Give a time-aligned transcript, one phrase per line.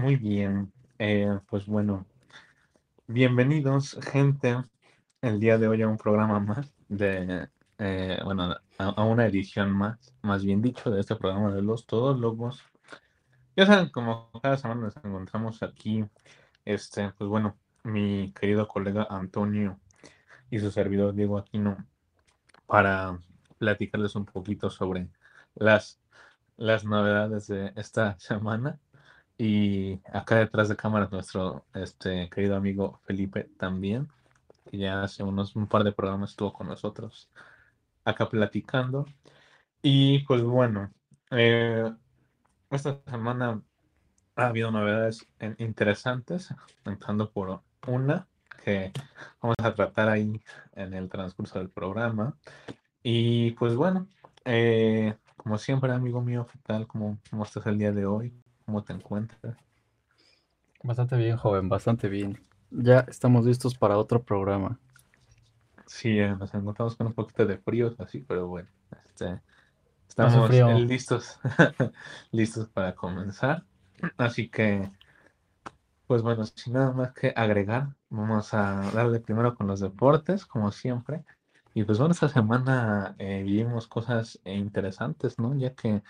[0.00, 2.06] Muy bien, eh, pues bueno,
[3.06, 4.56] bienvenidos gente
[5.20, 10.14] el día de hoy a un programa más de, eh, bueno, a, una edición más,
[10.22, 12.64] más bien dicho, de este programa de los todólogos.
[13.54, 16.06] Ya saben, como cada semana nos encontramos aquí,
[16.64, 19.78] este, pues bueno, mi querido colega Antonio
[20.50, 21.76] y su servidor Diego Aquino
[22.66, 23.18] para
[23.58, 25.08] platicarles un poquito sobre
[25.54, 26.00] las,
[26.56, 28.78] las novedades de esta semana
[29.40, 34.08] y acá detrás de cámara nuestro este, querido amigo Felipe también,
[34.70, 37.30] que ya hace unos un par de programas estuvo con nosotros
[38.04, 39.06] acá platicando.
[39.82, 40.92] Y pues bueno,
[41.30, 41.90] eh,
[42.70, 43.62] esta semana
[44.36, 46.54] ha habido novedades interesantes,
[46.84, 48.28] entrando por una
[48.62, 48.92] que
[49.40, 50.38] vamos a tratar ahí
[50.74, 52.36] en el transcurso del programa.
[53.02, 54.06] Y pues bueno,
[54.44, 56.86] eh, como siempre, amigo mío, ¿qué tal?
[56.86, 58.34] ¿Cómo, ¿Cómo estás el día de hoy?
[58.70, 59.56] ¿Cómo te encuentras?
[60.84, 62.40] Bastante bien, joven, bastante bien.
[62.70, 64.78] Ya estamos listos para otro programa.
[65.86, 68.68] Sí, eh, nos encontramos con un poquito de frío, así, pero bueno,
[69.04, 69.40] este,
[70.08, 70.48] estamos
[70.86, 71.40] listos,
[72.30, 73.64] listos para comenzar.
[74.16, 74.88] Así que,
[76.06, 80.70] pues bueno, sin nada más que agregar, vamos a darle primero con los deportes, como
[80.70, 81.24] siempre.
[81.74, 85.56] Y pues bueno, esta semana eh, vivimos cosas interesantes, ¿no?
[85.56, 86.04] Ya que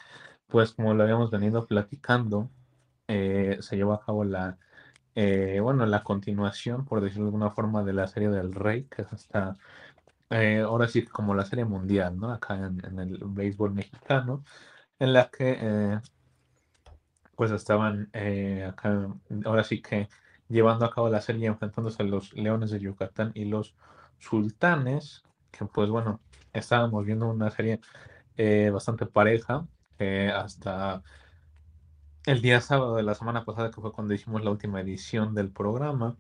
[0.51, 2.51] pues como lo habíamos venido platicando,
[3.09, 4.59] eh, se llevó a cabo la,
[5.15, 9.03] eh, bueno, la continuación, por decirlo de alguna forma, de la serie del Rey, que
[9.03, 9.57] es hasta,
[10.31, 12.33] eh, ahora sí, como la serie mundial, ¿no?
[12.33, 14.45] Acá en, el béisbol mexicano,
[14.99, 16.01] en la que,
[17.37, 18.11] pues estaban
[18.69, 19.09] acá,
[19.45, 20.09] ahora sí que
[20.49, 23.75] llevando a cabo la serie enfrentándose a los Leones de Yucatán y los
[24.19, 26.21] Sultanes, que pues bueno,
[26.53, 27.81] estábamos viendo una serie
[28.73, 29.67] bastante pareja,
[30.31, 31.03] hasta
[32.27, 35.51] el día sábado de la semana pasada, que fue cuando hicimos la última edición del
[35.51, 36.17] programa,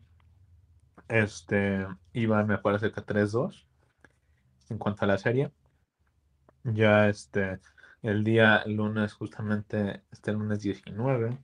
[1.08, 3.66] este, iban, me parece que 3-2
[4.70, 5.52] en cuanto a la serie.
[6.64, 7.60] Ya este,
[8.02, 11.38] el día lunes, justamente este lunes 19,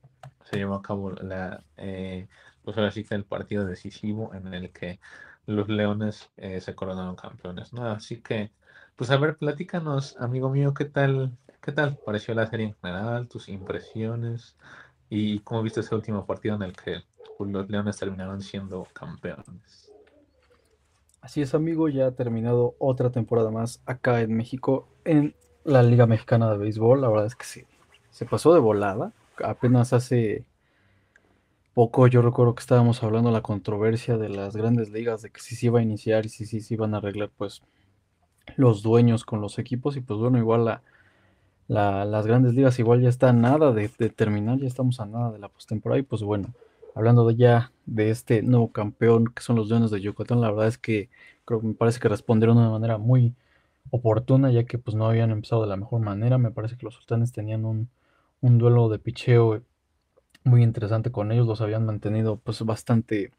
[0.45, 2.29] se llevó a cabo la, eh,
[2.63, 5.01] pues ahora sí que el partido decisivo en el que
[5.47, 7.87] los Leones eh, se coronaron campeones, ¿no?
[7.87, 8.53] Así que,
[8.97, 13.27] pues a ver, platícanos, amigo mío, ¿qué tal ¿Qué tal pareció la serie en general?
[13.27, 14.55] ¿Tus impresiones?
[15.11, 17.03] ¿Y cómo viste ese último partido en el que
[17.41, 19.93] los Leones terminaron siendo campeones?
[21.21, 25.35] Así es, amigo, ya ha terminado otra temporada más acá en México en
[25.65, 27.01] la Liga Mexicana de Béisbol.
[27.01, 27.65] La verdad es que sí,
[28.11, 29.13] se pasó de volada.
[29.43, 30.45] Apenas hace
[31.75, 35.41] poco yo recuerdo que estábamos hablando de la controversia de las grandes ligas, de que
[35.41, 37.63] si se iba a iniciar y si sí se iban a arreglar pues
[38.55, 40.83] los dueños con los equipos y pues bueno, igual la
[41.69, 45.49] las grandes ligas igual ya está nada de, terminar, ya estamos a nada de la
[45.49, 46.55] postemporada y pues bueno,
[46.95, 50.69] hablando de ya de este nuevo campeón que son los Leones de Yucatán, la verdad
[50.69, 51.11] es que
[51.45, 53.35] creo que me parece que respondieron de una manera muy
[53.91, 56.95] oportuna ya que pues no habían empezado de la mejor manera, me parece que los
[56.95, 57.89] sultanes tenían un,
[58.41, 59.63] un duelo de picheo
[60.45, 63.33] muy interesante con ellos, los habían mantenido pues bastante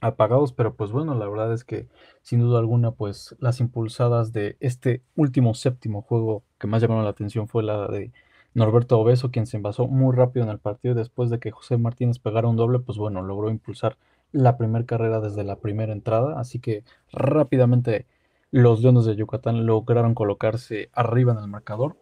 [0.00, 1.88] apagados, pero pues bueno, la verdad es que
[2.22, 7.10] sin duda alguna, pues las impulsadas de este último séptimo juego que más llamaron la
[7.10, 8.12] atención fue la de
[8.54, 12.18] Norberto Obeso, quien se envasó muy rápido en el partido después de que José Martínez
[12.18, 13.96] pegara un doble, pues bueno, logró impulsar
[14.32, 18.06] la primera carrera desde la primera entrada, así que rápidamente
[18.50, 21.96] los Leones de Yucatán lograron colocarse arriba en el marcador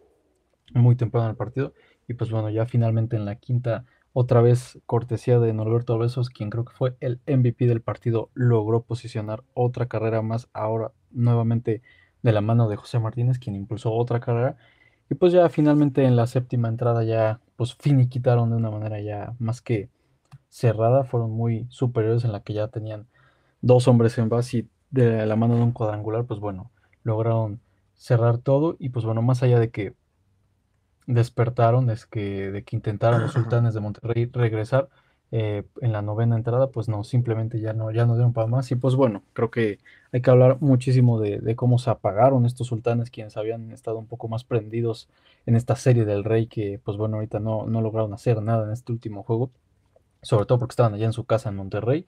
[0.73, 1.73] muy temprano en el partido
[2.07, 6.49] y pues bueno, ya finalmente en la quinta otra vez cortesía de Norberto Besos, quien
[6.49, 11.81] creo que fue el MVP del partido, logró posicionar otra carrera más, ahora nuevamente
[12.23, 14.57] de la mano de José Martínez, quien impulsó otra carrera.
[15.09, 19.33] Y pues ya finalmente en la séptima entrada ya pues finiquitaron de una manera ya
[19.39, 19.89] más que
[20.49, 23.07] cerrada, fueron muy superiores en la que ya tenían
[23.61, 26.71] dos hombres en base y de la mano de un cuadrangular, pues bueno,
[27.03, 27.61] lograron
[27.95, 28.75] cerrar todo.
[28.79, 29.95] Y pues bueno, más allá de que
[31.07, 34.89] despertaron es que, de que intentaron los sultanes de Monterrey regresar
[35.31, 38.71] eh, en la novena entrada, pues no, simplemente ya no, ya no dieron para más.
[38.71, 39.79] Y pues bueno, creo que
[40.11, 44.27] hay que hablar muchísimo de, cómo se apagaron estos sultanes, quienes habían estado un poco
[44.27, 45.09] más prendidos
[45.45, 48.71] en esta serie del rey, que pues bueno, ahorita no, no lograron hacer nada en
[48.71, 49.51] este último juego,
[50.21, 52.07] sobre todo porque estaban allá en su casa en Monterrey.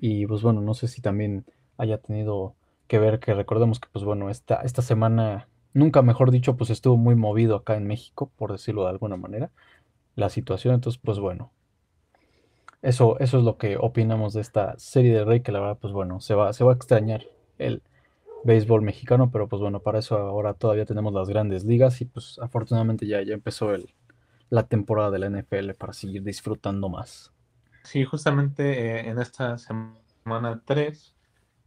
[0.00, 1.44] Y pues bueno, no sé si también
[1.78, 2.54] haya tenido
[2.88, 6.96] que ver que recordemos que pues bueno, esta, esta semana nunca mejor dicho, pues estuvo
[6.96, 9.50] muy movido acá en México, por decirlo de alguna manera,
[10.16, 10.74] la situación.
[10.74, 11.52] Entonces, pues bueno,
[12.82, 15.92] eso, eso es lo que opinamos de esta serie de Rey, que la verdad, pues
[15.92, 17.26] bueno, se va, se va a extrañar
[17.58, 17.82] el
[18.44, 22.38] béisbol mexicano, pero pues bueno, para eso ahora todavía tenemos las grandes ligas y pues
[22.40, 23.92] afortunadamente ya, ya empezó el,
[24.48, 27.32] la temporada de la NFL para seguir disfrutando más.
[27.84, 31.14] Sí, justamente eh, en esta semana 3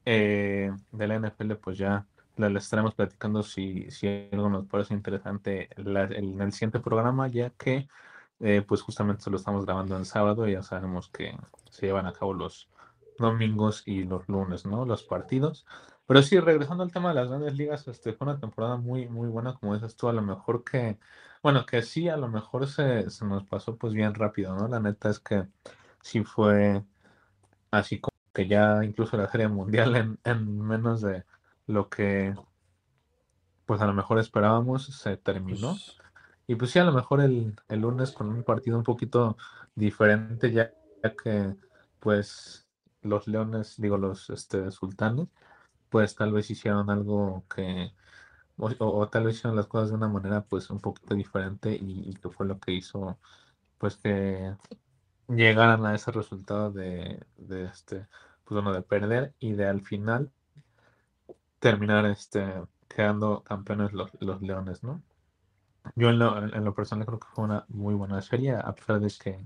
[0.05, 2.05] eh, de la NFL, pues ya
[2.37, 7.87] les estaremos platicando si, si algo nos parece interesante en el siguiente programa, ya que
[8.39, 11.37] eh, pues justamente lo estamos grabando en sábado y ya sabemos que
[11.69, 12.69] se llevan a cabo los
[13.17, 14.85] domingos y los lunes, ¿no?
[14.85, 15.65] Los partidos.
[16.05, 19.29] Pero sí, regresando al tema de las grandes ligas, este, fue una temporada muy, muy
[19.29, 20.99] buena, como dices tú, a lo mejor que,
[21.41, 24.67] bueno, que sí, a lo mejor se, se nos pasó pues bien rápido, ¿no?
[24.67, 25.47] La neta es que
[26.01, 26.83] sí fue
[27.71, 31.23] así como que ya incluso la serie mundial en, en menos de
[31.67, 32.35] lo que
[33.65, 35.71] pues a lo mejor esperábamos se terminó.
[35.71, 36.02] Pues
[36.47, 39.37] y pues sí, a lo mejor el, el lunes con un partido un poquito
[39.75, 40.71] diferente, ya,
[41.23, 41.55] que
[41.99, 42.67] pues
[43.01, 45.27] los leones, digo los este, sultanes,
[45.89, 47.93] pues tal vez hicieron algo que,
[48.57, 52.29] o, tal vez hicieron las cosas de una manera pues un poquito diferente y, que
[52.29, 53.19] fue lo que hizo
[53.77, 54.55] pues que
[55.29, 58.07] llegaran a ese resultado de, de este,
[58.45, 60.31] pues bueno, de perder y de al final
[61.59, 62.45] terminar este,
[62.87, 65.01] quedando campeones los, los leones, ¿no?
[65.95, 68.99] Yo en lo, en lo, personal creo que fue una muy buena serie, a pesar
[68.99, 69.45] de que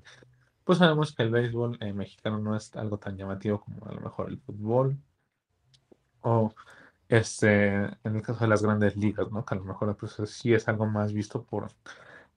[0.64, 4.02] pues sabemos que el béisbol eh, mexicano no es algo tan llamativo como a lo
[4.02, 4.98] mejor el fútbol
[6.22, 6.54] o
[7.10, 9.46] este en el caso de las grandes ligas, ¿no?
[9.46, 11.70] Que a lo mejor pues, sí es algo más visto por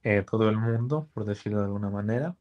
[0.03, 2.35] eh, todo el mundo, por decirlo de alguna manera.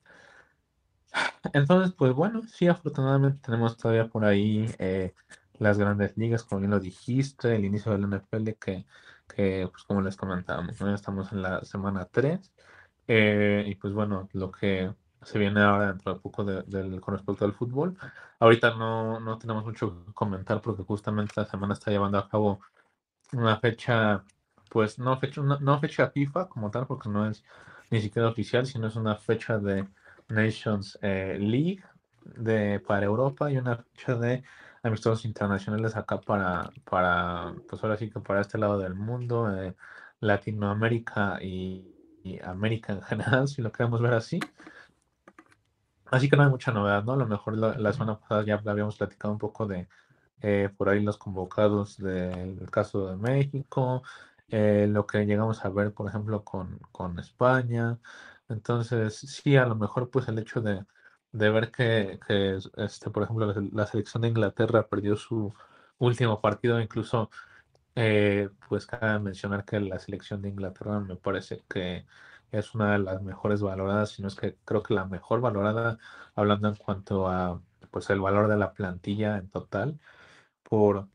[1.52, 5.14] Entonces, pues bueno, sí, afortunadamente tenemos todavía por ahí eh,
[5.58, 8.86] las grandes ligas, como bien lo dijiste, el inicio del NFL que
[9.34, 12.52] que pues como les comentábamos, ya estamos en la semana 3
[13.08, 14.92] eh, y pues bueno, lo que
[15.22, 17.96] se viene ahora dentro de poco de, con respecto al fútbol.
[18.38, 22.60] Ahorita no, no tenemos mucho que comentar porque justamente la semana está llevando a cabo
[23.32, 24.24] una fecha,
[24.70, 27.44] pues no fecha, no, fecha FIFA como tal, porque no es
[27.90, 29.86] ni siquiera oficial, sino es una fecha de
[30.28, 31.82] Nations eh, League
[32.24, 34.42] de, para Europa y una fecha de
[34.82, 39.74] amistosos internacionales acá para, para, pues ahora sí que para este lado del mundo, eh,
[40.20, 41.96] Latinoamérica y,
[42.44, 44.40] América en general, si lo queremos ver así.
[46.06, 47.12] Así que no hay mucha novedad, ¿no?
[47.12, 49.88] A lo mejor la, semana pasada ya habíamos platicado un poco de
[50.42, 54.02] eh, por ahí los convocados del caso de México,
[54.48, 57.98] eh, lo que llegamos a ver, por ejemplo, con, con España.
[58.48, 60.84] Entonces, sí, a lo mejor pues el hecho de,
[61.32, 62.18] de ver que,
[62.76, 65.52] este, por ejemplo, la, selección de Inglaterra perdió su
[65.98, 67.30] último partido, incluso,
[67.96, 72.06] eh, pues cabe mencionar que la selección de Inglaterra me parece que
[72.52, 75.98] es una de las mejores valoradas, si no es que creo que la mejor valorada,
[76.34, 77.60] hablando en cuanto a
[77.90, 79.98] pues el valor de la plantilla en total,
[80.62, 81.08] por,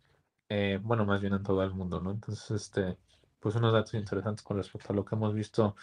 [0.49, 2.11] eh, bueno, más bien en todo el mundo, ¿no?
[2.11, 2.97] Entonces, este,
[3.39, 5.75] pues unos datos interesantes con respecto a lo que hemos visto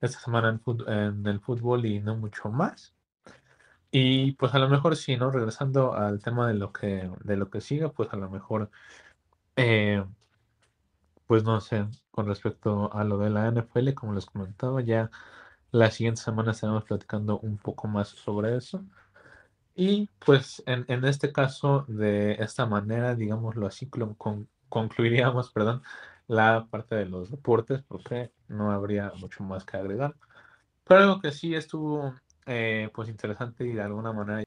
[0.00, 2.97] esta semana en, en el fútbol y no mucho más.
[3.90, 5.30] Y pues a lo mejor sí, ¿no?
[5.30, 8.70] Regresando al tema de lo que, de lo que siga, pues a lo mejor,
[9.56, 10.04] eh,
[11.26, 15.10] pues no sé, con respecto a lo de la NFL, como les comentaba, ya
[15.72, 18.84] la siguiente semana estaremos platicando un poco más sobre eso.
[19.74, 25.82] Y pues en, en este caso, de esta manera, digámoslo así, con, concluiríamos, perdón,
[26.26, 30.16] la parte de los deportes, porque no habría mucho más que agregar.
[30.84, 32.14] Pero algo que sí estuvo
[32.48, 34.42] eh, pues interesante y de alguna manera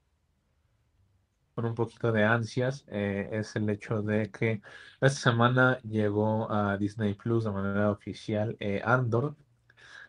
[1.54, 4.62] con un poquito de ansias eh, es el hecho de que
[5.00, 9.36] esta semana llegó a Disney Plus de manera oficial eh, Andor,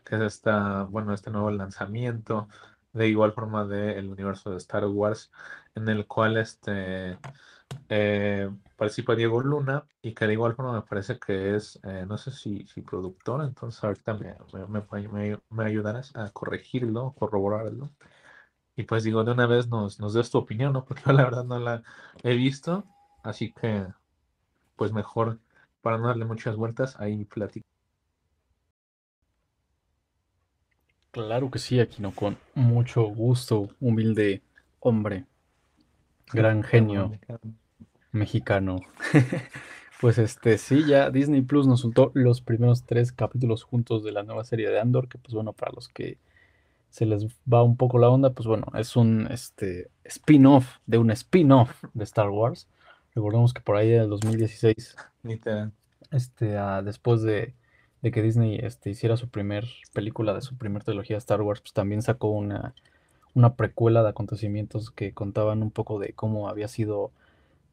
[0.04, 2.48] que es esta, bueno, este nuevo lanzamiento
[2.92, 5.30] de igual forma del universo de Star Wars,
[5.74, 7.18] en el cual este
[8.76, 12.66] participa Diego Luna y que de igual forma me parece que es, no sé si,
[12.66, 14.34] si productor, entonces ahorita me,
[14.68, 17.90] me, me, ayudarás a corregirlo, corroborarlo.
[18.76, 20.84] Y pues digo, de una vez nos, nos des tu opinión, ¿no?
[20.86, 21.82] Porque yo la verdad no la
[22.22, 22.84] he visto,
[23.22, 23.86] así que
[24.76, 25.38] pues mejor
[25.82, 27.66] para no darle muchas vueltas, ahí platico.
[31.10, 34.42] Claro que sí, Aquino, con mucho gusto, humilde
[34.80, 35.26] hombre,
[36.32, 37.12] gran genio
[38.14, 38.80] mexicano.
[40.00, 44.22] pues este, sí, ya Disney Plus nos soltó los primeros tres capítulos juntos de la
[44.22, 46.18] nueva serie de Andor, que pues bueno, para los que
[46.94, 51.10] se les va un poco la onda, pues bueno, es un este, spin-off de un
[51.10, 52.68] spin-off de Star Wars.
[53.16, 54.96] Recordemos que por ahí en el 2016,
[56.12, 57.54] este, ah, después de,
[58.00, 62.02] que Disney este, hiciera su primer película de su primer trilogía Star Wars, pues también
[62.02, 62.74] sacó una,
[63.34, 67.10] una precuela de acontecimientos que contaban un poco de cómo había sido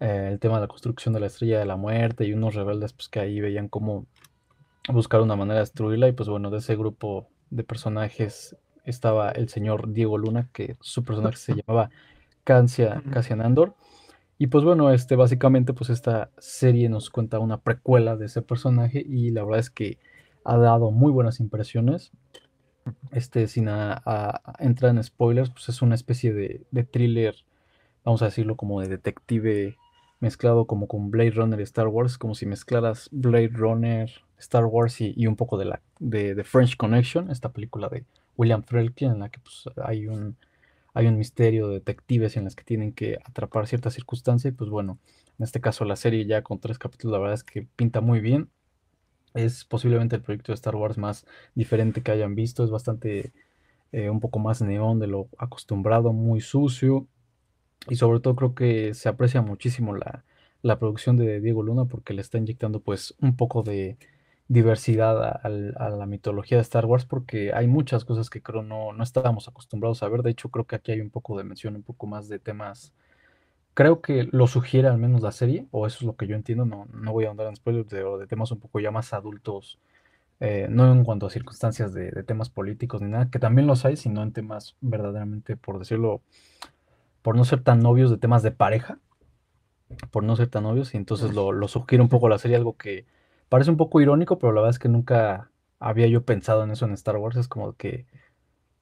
[0.02, 2.92] eh, el tema de la construcción de la estrella de la muerte y unos rebeldes
[2.92, 4.08] pues que ahí veían cómo
[4.90, 9.48] buscar una manera de destruirla y pues bueno, de ese grupo de personajes estaba el
[9.48, 11.92] señor Diego Luna, que su personaje se llamaba
[12.44, 13.76] Cassian Andor.
[14.40, 19.06] Y pues bueno, este, básicamente pues esta serie nos cuenta una precuela de ese personaje
[19.08, 20.00] y la verdad es que
[20.44, 22.12] ha dado muy buenas impresiones.
[23.12, 23.70] Este, sin
[24.58, 27.36] entrar en spoilers, pues es una especie de, de thriller,
[28.04, 29.78] vamos a decirlo como de detective
[30.22, 35.02] mezclado como con Blade Runner y Star Wars, como si mezclaras Blade Runner, Star Wars
[35.02, 38.06] y, un poco de la de, French Connection, esta película de
[38.38, 40.38] William Friedkin en la que pues, hay un
[40.94, 44.70] hay un misterio de detectives en las que tienen que atrapar cierta circunstancia y pues
[44.70, 45.00] bueno,
[45.40, 48.20] en este caso la serie ya con tres capítulos la verdad es que pinta muy
[48.20, 48.50] bien.
[49.34, 51.26] Es posiblemente el proyecto de Star Wars más
[51.56, 53.32] diferente que hayan visto, es bastante
[53.94, 57.08] eh, un poco más neón de lo acostumbrado, muy sucio
[57.90, 60.24] y sobre todo creo que se aprecia muchísimo la,
[60.62, 63.98] la producción de Diego Luna porque le está inyectando pues un poco de
[64.48, 69.04] diversidad a, la mitología de Star Wars porque hay muchas cosas que creo no, no
[69.04, 70.24] estábamos acostumbrados a ver.
[70.24, 72.94] De hecho, creo que aquí hay un poco de mención, un poco más de temas.
[73.74, 76.66] Creo que lo sugiere al menos la serie, o eso es lo que yo entiendo.
[76.66, 79.80] No, no voy a andar en spoilers de, de temas un poco ya más adultos,
[80.42, 83.96] eh, no en cuanto a circunstancias de, temas políticos ni nada, que también los hay,
[83.96, 86.24] sino en temas verdaderamente, por decirlo,
[87.22, 89.00] por no ser tan novios de temas de pareja,
[90.12, 92.78] por no ser tan obvios, y entonces lo, lo sugiere un poco la serie, algo
[92.78, 93.06] que
[93.52, 96.86] Parece un poco irónico, pero la verdad es que nunca había yo pensado en eso
[96.86, 97.36] en Star Wars.
[97.36, 98.08] Es como que,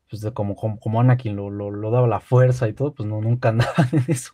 [0.08, 3.74] pues como, como, Anakin lo, lo, daba la fuerza y todo, pues no, nunca andaba
[3.92, 4.34] en eso,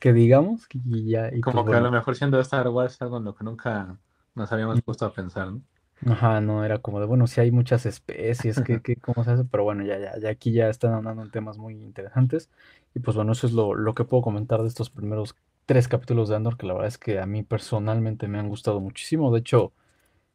[0.00, 0.66] que digamos.
[0.72, 3.36] Y ya, y como pues que a lo mejor siendo Star Wars algo en lo
[3.36, 3.96] que nunca
[4.34, 5.60] nos habíamos puesto a pensar, ¿no?
[6.04, 9.44] Ajá, no, era como de, bueno, sí hay muchas especies, que, que ¿cómo se hace?
[9.44, 12.50] Pero bueno, ya, ya, ya aquí ya están hablando en temas muy interesantes.
[12.94, 15.34] Y pues bueno, eso es lo, lo que puedo comentar de estos primeros
[15.64, 18.80] tres capítulos de Andor que la verdad es que a mí personalmente me han gustado
[18.80, 19.32] muchísimo.
[19.32, 19.72] De hecho,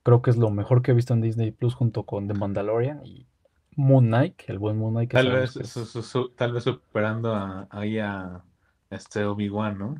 [0.03, 3.05] creo que es lo mejor que he visto en Disney Plus junto con The Mandalorian
[3.05, 3.25] y
[3.75, 5.11] Moon Knight, el buen Moon Knight.
[5.11, 5.53] tal, vez,
[6.35, 8.43] tal vez superando a, ahí a
[8.89, 9.95] este Obi-Wan, ¿no?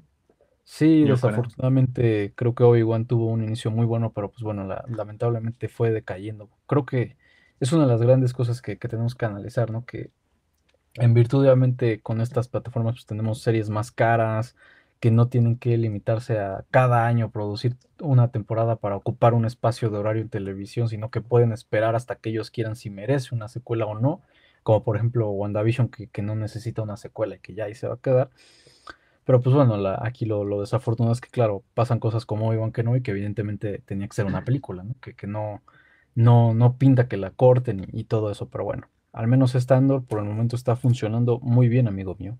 [0.73, 5.91] Sí, desafortunadamente creo que Obi-Wan tuvo un inicio muy bueno, pero pues bueno, lamentablemente fue
[5.91, 6.49] decayendo.
[6.65, 7.17] Creo que
[7.59, 9.85] es una de las grandes cosas que, que tenemos que analizar, ¿no?
[9.85, 10.11] Que
[10.93, 14.55] en virtud obviamente con estas plataformas pues tenemos series más caras,
[15.01, 19.89] que no tienen que limitarse a cada año producir una temporada para ocupar un espacio
[19.89, 23.49] de horario en televisión, sino que pueden esperar hasta que ellos quieran si merece una
[23.49, 24.21] secuela o no,
[24.63, 27.89] como por ejemplo WandaVision que, que no necesita una secuela y que ya ahí se
[27.89, 28.29] va a quedar.
[29.31, 33.11] Pero pues bueno, aquí lo, desafortunado es que claro, pasan cosas como Obi-Wan y que
[33.11, 34.93] evidentemente tenía que ser una película, ¿no?
[34.99, 35.61] Que, que no,
[36.15, 40.03] no, no pinta que la corten y, y todo eso, pero bueno, al menos estando,
[40.03, 42.37] por el momento está funcionando muy bien, amigo mío.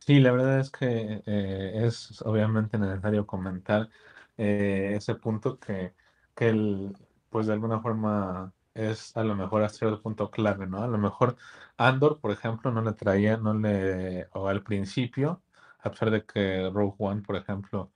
[0.00, 3.88] Sí, la verdad es que eh, es obviamente necesario comentar
[4.36, 5.94] eh, ese punto que,
[6.36, 6.94] que el,
[7.30, 8.52] pues de alguna forma
[8.88, 10.82] es a lo mejor hasta cierto punto clave, ¿no?
[10.82, 11.36] A lo mejor
[11.76, 15.42] Andor, por ejemplo, no le traía, no le, o al principio,
[15.80, 17.90] a pesar de que Rogue One, por ejemplo,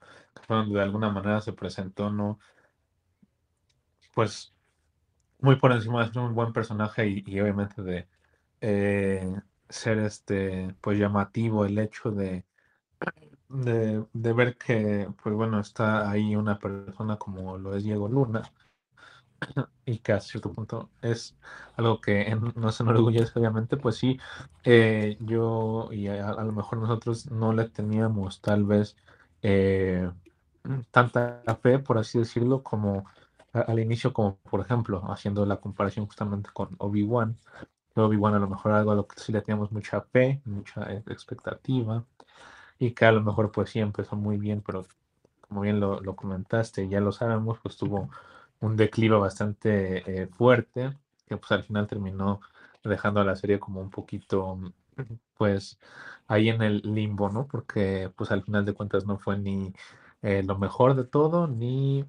[0.49, 2.39] de alguna manera se presentó, ¿no?
[4.13, 4.53] Pues
[5.39, 8.07] muy por encima de ser un buen personaje y, obviamente de,
[8.61, 12.45] eh, ser este pues llamativo el hecho de,
[13.49, 18.43] de, ver que pues bueno está ahí una persona como lo es Diego Luna
[19.85, 21.35] y que a cierto punto es
[21.75, 24.19] algo que no se enorgullece obviamente pues sí
[24.63, 28.95] eh, yo y a, lo mejor nosotros no le teníamos tal vez
[29.41, 30.09] eh,
[30.91, 33.05] tanta fe por así decirlo como
[33.53, 37.37] al inicio como por ejemplo haciendo la comparación justamente con Obi-Wan
[38.03, 41.03] Obi-Wan a lo mejor algo a lo que sí le teníamos mucha fe, mucha eh,
[41.07, 42.05] expectativa,
[42.79, 44.85] y que a lo mejor pues sí empezó muy bien, pero
[45.41, 48.09] como bien lo, lo comentaste, ya lo sabemos, pues tuvo
[48.61, 50.97] un declive bastante eh, fuerte,
[51.27, 52.41] que pues al final terminó
[52.83, 54.59] dejando a la serie como un poquito,
[55.37, 55.79] pues
[56.27, 57.47] ahí en el limbo, ¿no?
[57.47, 59.73] Porque pues al final de cuentas no fue ni
[60.21, 62.05] eh, lo mejor de todo, ni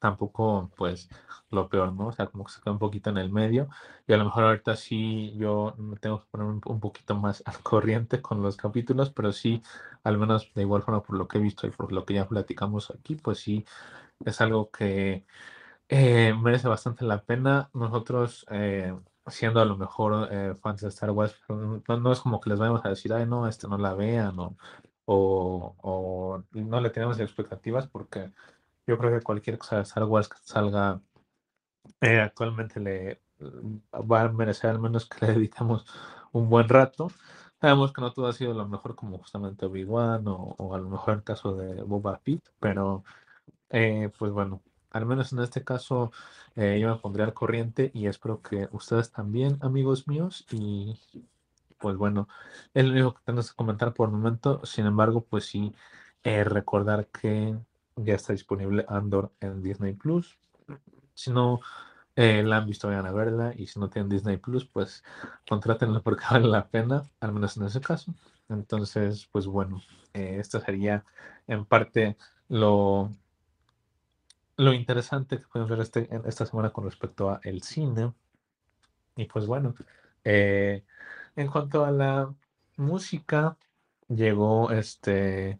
[0.00, 1.08] tampoco pues
[1.50, 2.08] lo peor, ¿no?
[2.08, 3.68] O sea, como que se queda un poquito en el medio
[4.06, 7.58] y a lo mejor ahorita sí yo me tengo que poner un, poquito más al
[7.62, 9.62] corriente con los capítulos, pero sí,
[10.04, 12.28] al menos de igual forma por lo que he visto y por lo que ya
[12.28, 13.64] platicamos aquí, pues sí,
[14.24, 15.24] es algo que
[15.90, 17.70] eh, merece bastante la pena.
[17.74, 18.94] Nosotros, eh,
[19.26, 22.58] siendo a lo mejor eh, fans de Star Wars, no, no, es como que les
[22.58, 24.56] vayamos a decir, ay, no, este no la vean o,
[25.06, 28.32] o, o no le tenemos expectativas porque
[28.86, 31.00] yo creo que cualquier cosa de Star Wars que salga
[32.00, 33.22] eh, actualmente le
[33.92, 35.86] va a merecer al menos que le dediquemos
[36.32, 37.08] un buen rato.
[37.60, 41.14] Sabemos que no todo ha sido lo mejor como justamente Obi-Wan o, a lo mejor
[41.14, 43.04] el caso de Boba Fett, pero
[43.70, 46.12] eh, pues bueno, al menos en este caso
[46.56, 50.98] eh, yo me pondré al corriente y espero que ustedes también, amigos míos, y
[51.78, 52.28] pues bueno,
[52.74, 55.74] es lo único que tengo que comentar por el momento, sin embargo, pues sí,
[56.24, 57.56] eh, recordar que
[57.96, 60.38] ya está disponible Andor en Disney Plus.
[61.14, 61.60] Si no
[62.16, 63.54] eh, la han visto, vayan a verla.
[63.56, 65.04] Y si no tienen Disney Plus, pues
[65.48, 68.14] contrátenla porque vale la pena, al menos en ese caso.
[68.48, 69.82] Entonces, pues bueno,
[70.12, 71.04] esto sería
[71.46, 72.16] en parte
[72.48, 73.10] lo,
[74.60, 78.12] lo interesante que podemos ver este, esta semana con respecto a el cine.
[79.16, 79.74] Y pues bueno,
[80.22, 80.84] eh,
[81.34, 82.34] en cuanto a la
[82.76, 83.56] música,
[84.08, 85.58] llegó este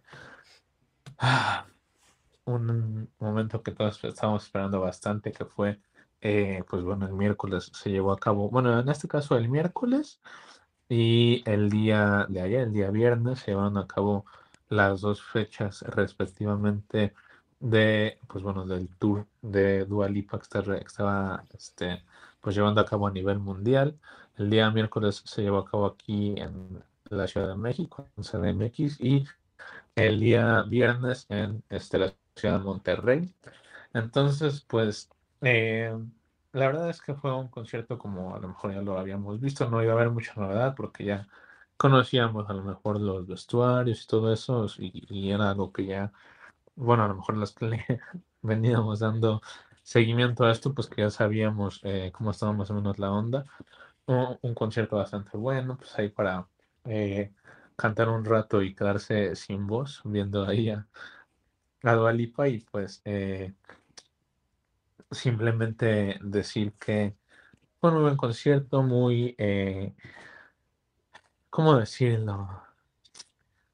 [2.45, 5.81] un momento que todos estábamos esperando bastante, que fue
[6.21, 10.21] eh, pues bueno, el miércoles se llevó a cabo, bueno, en este caso el miércoles
[10.91, 14.27] y el día de ayer, el día viernes, se llevaron a cabo
[14.69, 17.15] las dos fechas respectivamente
[17.61, 22.03] de, pues bueno, del tour de Dua Lipa que estaba este,
[22.41, 23.99] pues llevando a cabo a nivel mundial.
[24.37, 29.01] El día miércoles se llevó a cabo aquí en la Ciudad de México, en CDMX,
[29.01, 29.27] y
[29.97, 33.35] el día viernes en este, la Ciudad de Monterrey.
[33.95, 35.11] Entonces, pues
[35.43, 35.95] eh,
[36.53, 39.69] la verdad es que fue un concierto como a lo mejor ya lo habíamos visto,
[39.71, 41.29] no iba a haber mucha novedad porque ya
[41.77, 46.13] conocíamos a lo mejor los vestuarios y todo eso y, era algo que ya,
[46.77, 47.87] bueno, a lo mejor los que le
[48.43, 49.43] veníamos dando
[49.83, 53.47] seguimiento a esto, pues que ya sabíamos eh, cómo estaba más o menos la onda.
[54.07, 56.49] Un, concierto bastante bueno, pues ahí para
[56.85, 57.33] eh,
[57.77, 60.89] cantar un rato y quedarse sin voz, viendo ahí a,
[61.85, 63.55] a Dualipa y pues eh,
[65.11, 67.17] simplemente decir que
[67.81, 69.95] fue un buen concierto, muy, eh,
[71.49, 72.63] ¿cómo decirlo?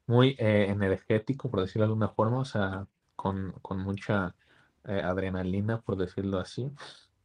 [0.07, 4.35] Muy eh, energético, por decirlo de alguna forma, o sea, con, mucha
[4.85, 6.71] eh, adrenalina, por decirlo así.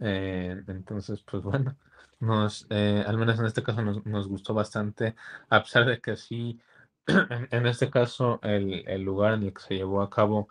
[0.00, 1.76] entonces, pues bueno,
[2.20, 5.14] nos, al menos en este caso nos, gustó bastante,
[5.48, 6.60] a pesar de que sí,
[7.50, 10.48] en, este caso el, el, lugar en el que se llevó a cabo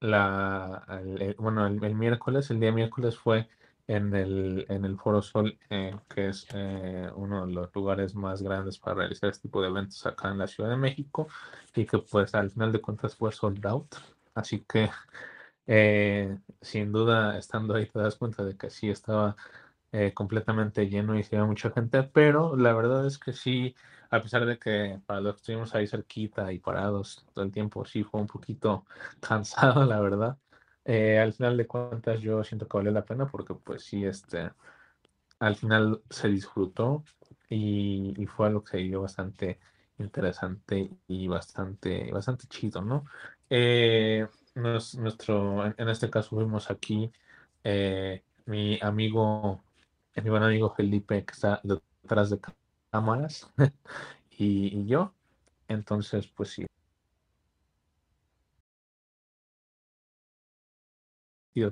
[0.00, 3.48] la, el, bueno, el, miércoles, el día miércoles fue
[3.88, 8.42] en el, en el Foro Sol, eh, que es eh, uno de los lugares más
[8.42, 11.26] grandes para realizar este tipo de eventos acá en la Ciudad de México
[11.74, 13.96] y que pues al final de cuentas fue sold out.
[14.34, 14.90] Así que
[15.66, 19.36] eh, sin duda estando ahí te das cuenta de que sí estaba
[20.14, 23.74] completamente lleno y se mucha gente, pero la verdad es que sí
[24.10, 27.84] a pesar de que para los que estuvimos ahí cerquita y parados todo el tiempo,
[27.84, 28.84] sí fue un poquito
[29.20, 30.38] cansado, la verdad.
[30.88, 34.50] Eh, al final de cuentas yo siento que valió la pena porque pues sí, este,
[35.38, 37.04] al final se disfrutó
[37.50, 39.58] y, fue algo que se dio bastante
[39.98, 43.04] interesante y bastante, bastante chido, ¿no?
[43.50, 47.12] Eh, nuestro, en, este caso fuimos aquí,
[47.64, 49.62] eh, mi amigo,
[50.16, 52.40] mi buen amigo Felipe que está detrás de
[52.90, 53.46] cámaras
[54.30, 55.12] y, yo.
[55.68, 56.66] Entonces, pues sí.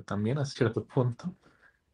[0.01, 1.33] También a cierto punto.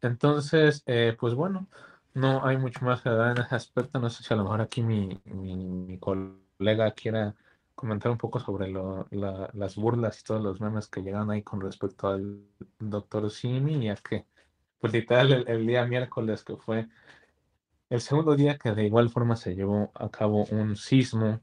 [0.02, 1.68] Entonces, eh, pues bueno,
[2.14, 3.98] no hay mucho más que dar en ese aspecto.
[4.00, 7.34] No sé si a lo mejor aquí mi, mi, colega quiera
[7.74, 11.60] comentar un poco sobre lo, las burlas y todos los memes que llegan ahí con
[11.60, 12.40] respecto al
[12.78, 14.26] doctor Simi, ya que,
[14.80, 16.88] pues literal, el día miércoles que fue
[17.90, 21.40] el segundo día que de igual forma se llevó a cabo un sismo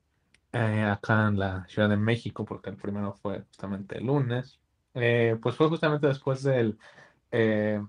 [0.53, 4.59] eh, acá en la Ciudad de México, porque el primero fue justamente el lunes,
[4.93, 6.77] eh, pues fue justamente después del,
[7.31, 7.81] eh,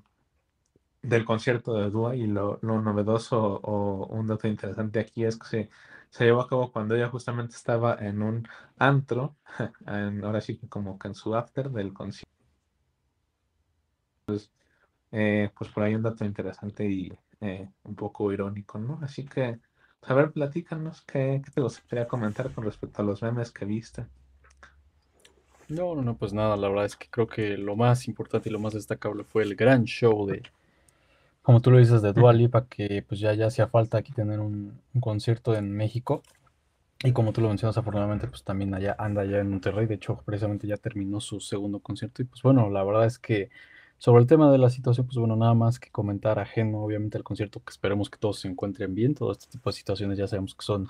[1.03, 5.71] del concierto de Dua y lo, novedoso o un dato interesante aquí es que
[6.11, 9.37] se, llevó a cabo cuando ella justamente estaba en un antro,
[9.87, 12.31] ahora sí que como que en su after del concierto.
[14.27, 14.51] Pues,
[15.11, 17.13] pues por ahí un dato interesante y
[17.43, 19.01] eh, un poco irónico, ¿no?
[19.03, 19.59] Así que,
[19.99, 24.07] pues, a ver, platícanos, ¿qué, te gustaría comentar con respecto a los memes que viste?
[25.73, 28.53] No, no, no, pues nada, la verdad es que creo que lo más importante y
[28.53, 30.43] lo más destacable fue el gran show de,
[31.41, 34.39] como tú lo dices, de Dua Lipa, que pues ya, ya hacía falta aquí tener
[34.41, 36.23] un, concierto en México.
[37.03, 39.87] Y como tú lo mencionas, afortunadamente, pues también allá anda ya en Monterrey.
[39.87, 42.21] De hecho, precisamente ya terminó su segundo concierto.
[42.21, 43.49] Y pues bueno, la verdad es que
[43.97, 47.25] sobre el tema de la situación, pues bueno, nada más que comentar ajeno, obviamente, al
[47.25, 49.15] concierto, que esperemos que todos se encuentren bien.
[49.15, 50.87] Todo este tipo de situaciones ya sabemos que son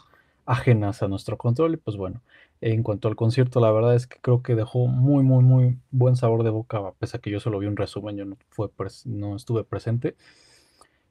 [0.46, 1.74] ajenas a nuestro control.
[1.74, 2.22] Y pues bueno,
[2.60, 6.16] en cuanto al concierto, la verdad es que creo que dejó muy, muy, muy buen
[6.16, 8.70] sabor de boca, a pesar que yo solo vi un resumen, yo no, fue
[9.06, 10.16] no estuve presente.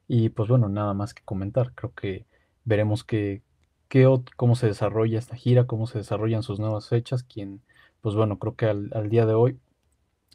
[0.08, 1.74] Y pues bueno, nada más que comentar.
[1.74, 2.26] Creo que
[2.64, 3.42] veremos qué,
[3.88, 7.62] qué, cómo se desarrolla esta gira, cómo se desarrollan sus nuevas fechas, quien,
[8.00, 9.58] pues bueno, creo que al, día de hoy,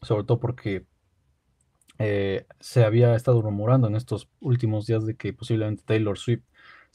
[0.02, 0.86] sobre todo porque
[2.00, 6.44] eh, se había estado rumorando en estos últimos días de que posiblemente Taylor Swift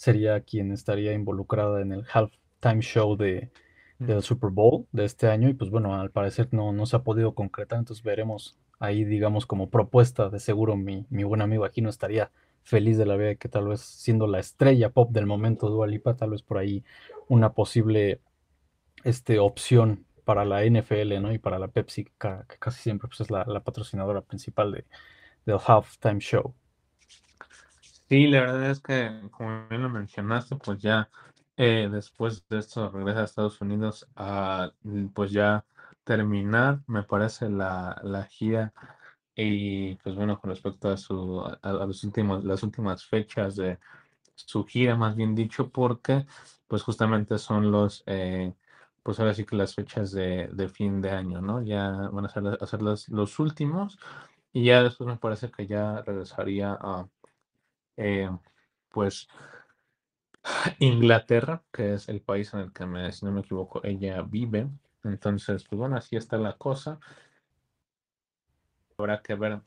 [0.02, 3.52] sería quien estaría involucrada en el halftime show de,
[4.00, 7.04] del Super Bowl de este año y pues bueno, al parecer no, no se ha
[7.04, 11.82] podido concretar, entonces veremos ahí digamos como propuesta, de seguro mi, mi buen amigo aquí
[11.82, 12.32] no estaría
[12.64, 16.16] feliz de la vida que tal vez siendo la estrella pop del momento Dua Lipa,
[16.16, 16.82] tal vez por ahí
[17.28, 18.20] una posible
[19.04, 21.32] este, opción para la NFL ¿no?
[21.32, 22.12] y para la Pepsi, que,
[22.58, 24.84] casi siempre pues, es la, patrocinadora principal de,
[25.46, 26.56] del halftime show.
[28.12, 31.08] Sí, la verdad es que, como bien lo mencionaste, pues ya
[31.56, 34.70] eh, después de esto regresa a Estados Unidos a
[35.14, 35.64] pues ya
[36.04, 38.74] terminar, me parece, la, la gira
[39.34, 43.78] y pues bueno, con respecto a su a, los últimos, las últimas fechas de
[44.34, 46.26] su gira, más bien dicho, porque
[46.68, 48.52] pues justamente son los eh,
[49.02, 51.62] pues ahora sí que las fechas de, de, fin de año, ¿no?
[51.62, 53.98] Ya van a ser, los, los, últimos
[54.52, 57.08] y ya después me parece que ya regresaría a
[57.96, 58.30] eh,
[58.88, 59.28] pues
[60.78, 64.68] Inglaterra, que es el país en el que, me, si no me equivoco, ella vive.
[65.04, 66.98] Entonces, pues bueno, así está la cosa.
[68.96, 69.60] Habrá que ver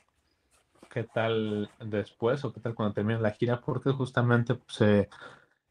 [0.90, 5.10] qué tal después o qué tal cuando termine la gira, porque justamente se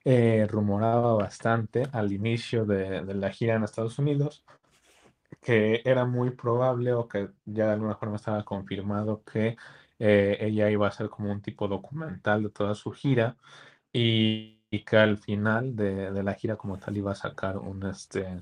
[0.04, 4.44] eh, rumoraba bastante al inicio de, la gira en Estados Unidos
[5.42, 9.56] que era muy probable o que ya de alguna forma estaba confirmado que
[9.98, 13.37] eh, ella iba a hacer como un tipo documental de toda su gira
[13.92, 18.40] y, que al final de, la gira como tal iba a sacar un, este,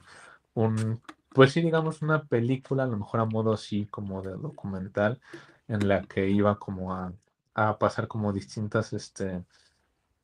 [0.55, 5.21] un, pues sí, digamos una película, a lo mejor a modo así como de documental,
[5.69, 7.13] en la que iba como a,
[7.55, 9.45] a pasar como distintas, este,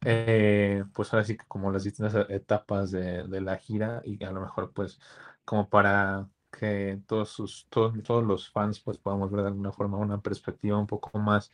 [0.05, 4.31] eh, pues ahora sí que como las distintas etapas de, de, la gira y a
[4.31, 5.01] lo mejor pues
[5.45, 9.99] como para que todos sus todos, todos los fans pues podamos ver de alguna forma
[9.99, 11.53] una perspectiva un poco más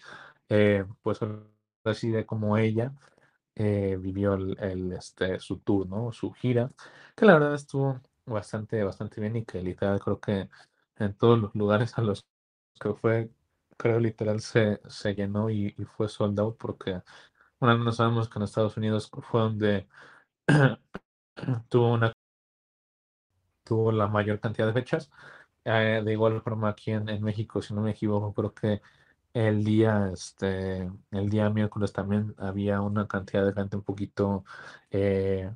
[0.49, 1.21] eh, pues
[1.85, 2.93] así de como ella
[3.57, 6.71] eh, vivió el, este su tour no su gira
[7.17, 10.49] que la verdad estuvo bastante bastante bien y que literal creo que
[10.99, 12.27] en todos los lugares a los
[12.81, 13.31] que fue
[13.77, 17.03] creo literal se, se llenó y, y fue sold out porque
[17.61, 19.89] bueno, no sabemos que en Estados Unidos fue donde
[21.69, 22.13] tuvo una
[23.65, 25.11] tuvo la mayor cantidad de fechas.
[25.65, 28.83] Eh, de igual forma aquí en, México, si no me equivoco, creo que
[29.35, 34.45] el día, este, el día miércoles también había una cantidad de gente un poquito,
[34.91, 35.51] eh,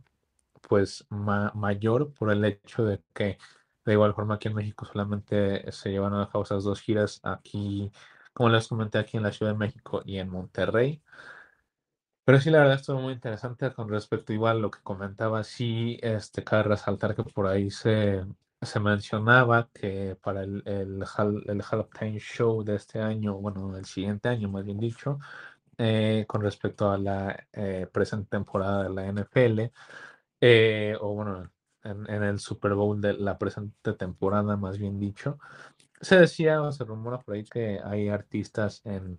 [0.69, 3.39] pues, mayor por el hecho de que
[3.85, 7.91] de igual forma aquí en México solamente se llevaron a cabo esas dos giras aquí,
[8.33, 11.03] como les comenté, aquí en la Ciudad de México y en Monterrey.
[12.29, 15.43] Pero sí, la verdad estuvo muy interesante con respecto igual a lo que comentaba.
[15.45, 18.23] Sí, este, cabe resaltar que por ahí se,
[18.61, 21.03] se mencionaba que para el, el,
[21.47, 25.19] el Halftime Show de este año, bueno, el siguiente año más bien dicho,
[25.79, 29.73] eh, con respecto a la eh, presente temporada de la NFL,
[30.41, 31.51] eh, o bueno,
[31.83, 35.39] en, en, el Super Bowl de la presente temporada más bien dicho,
[36.01, 39.19] se decía se rumora por ahí que hay artistas en,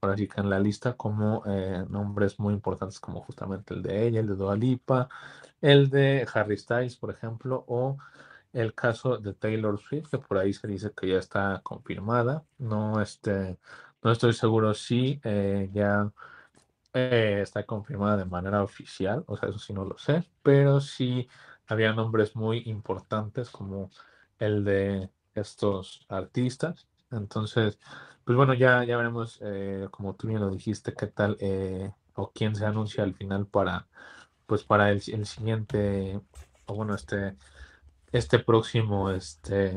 [0.00, 4.06] ahora sí que en la lista como eh, nombres muy importantes como justamente el de
[4.06, 5.08] ella, el de Dua Lipa,
[5.60, 7.98] el de Harry Styles, por ejemplo, o
[8.52, 12.44] el caso de Taylor Swift, que por ahí se dice que ya está confirmada.
[12.58, 13.58] No, este,
[14.02, 16.10] no estoy seguro si eh, ya
[16.94, 21.28] eh, está confirmada de manera oficial, o sea, eso sí no lo sé, pero sí
[21.66, 23.90] había nombres muy importantes como
[24.38, 26.86] el de estos artistas.
[27.10, 27.78] Entonces,
[28.24, 32.32] pues bueno, ya, ya veremos, eh, como tú bien lo dijiste, qué tal eh, o
[32.32, 33.86] quién se anuncia al final para,
[34.46, 36.20] pues para el, siguiente,
[36.66, 37.36] o bueno, este,
[38.12, 39.74] este próximo este,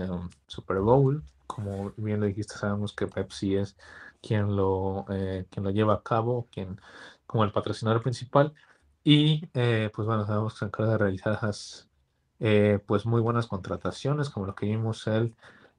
[0.48, 1.24] Super Bowl.
[1.48, 3.78] Como bien lo dijiste, sabemos que Pepsi es
[4.22, 6.80] quien lo, eh, quien lo lleva a cabo, quien
[7.28, 8.54] como el patrocinador principal.
[9.04, 11.89] Y pues bueno, sabemos que se encarga de realizar esas
[12.40, 15.36] eh, pues muy buenas contrataciones, como lo que vimos él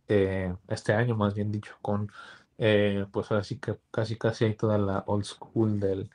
[0.09, 2.11] eh, este año, más bien dicho, con
[2.59, 6.11] eh, pues así que casi casi hay toda la old school del,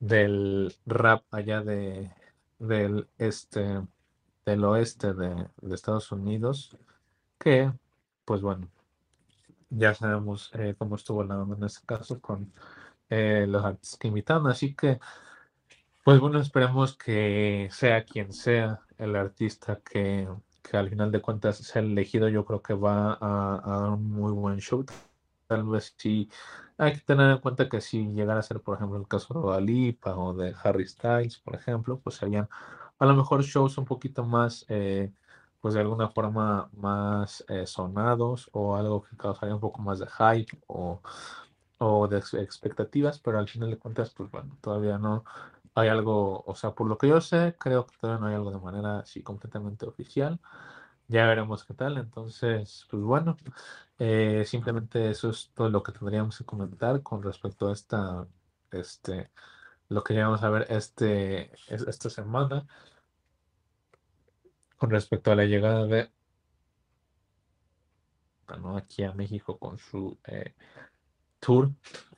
[0.00, 2.10] del rap allá de
[2.58, 3.82] del este
[4.46, 6.76] del oeste de, Estados Unidos,
[7.38, 7.72] que
[8.24, 8.68] pues bueno,
[9.70, 12.52] ya sabemos cómo estuvo la en este caso con
[13.10, 15.00] los artistas que invitaron, así que
[16.04, 20.28] pues bueno, esperemos que sea quien sea el artista que,
[20.72, 24.58] al final de cuentas sea elegido, yo creo que va a, dar un muy buen
[24.58, 24.84] show.
[25.46, 26.28] Tal vez sí
[26.78, 29.56] hay que tener en cuenta que si llegara a ser, por ejemplo, el caso de
[29.56, 32.48] Alipa o de Harry Styles, por ejemplo, pues serían
[32.98, 35.12] a lo mejor shows un poquito más, eh,
[35.60, 40.06] pues de alguna forma más eh, sonados o algo que causaría un poco más de
[40.06, 41.00] hype o,
[41.78, 45.24] o de expectativas, pero al final de cuentas, pues bueno, todavía no
[45.74, 48.50] hay algo, o sea, por lo que yo sé, creo que todavía no hay algo
[48.52, 50.40] de manera así completamente oficial.
[51.08, 51.98] Ya veremos qué tal.
[51.98, 53.36] Entonces, pues bueno,
[53.98, 58.26] eh, simplemente eso es todo lo que tendríamos que comentar con respecto a esta,
[58.70, 59.30] este,
[59.88, 62.66] lo que vamos a ver este, esta semana
[64.76, 66.10] con respecto a la llegada de
[68.46, 70.54] bueno, aquí a México con su eh,
[71.40, 71.70] tour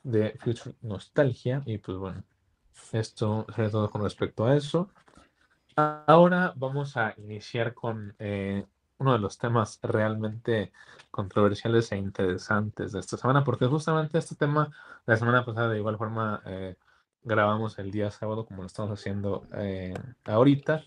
[0.03, 2.23] de Future Nostalgia y pues bueno,
[2.91, 4.89] esto sería todo con respecto a eso.
[5.75, 8.65] Ahora vamos a iniciar con eh,
[8.99, 10.71] uno de los temas realmente
[11.11, 14.71] controversiales e interesantes de esta semana, porque justamente este tema,
[15.05, 16.75] la semana pasada de igual forma eh,
[17.23, 19.93] grabamos el día sábado como lo estamos haciendo eh,
[20.25, 20.83] ahorita,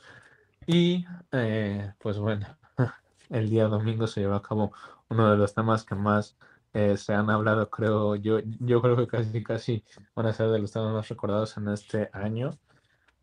[0.66, 2.46] y eh, pues bueno,
[3.30, 4.72] el día domingo se llevó a cabo
[5.08, 6.36] uno de los temas que más
[6.72, 10.72] se han hablado, creo yo, yo creo que casi casi van a ser de los
[10.72, 12.50] temas más recordados en este año,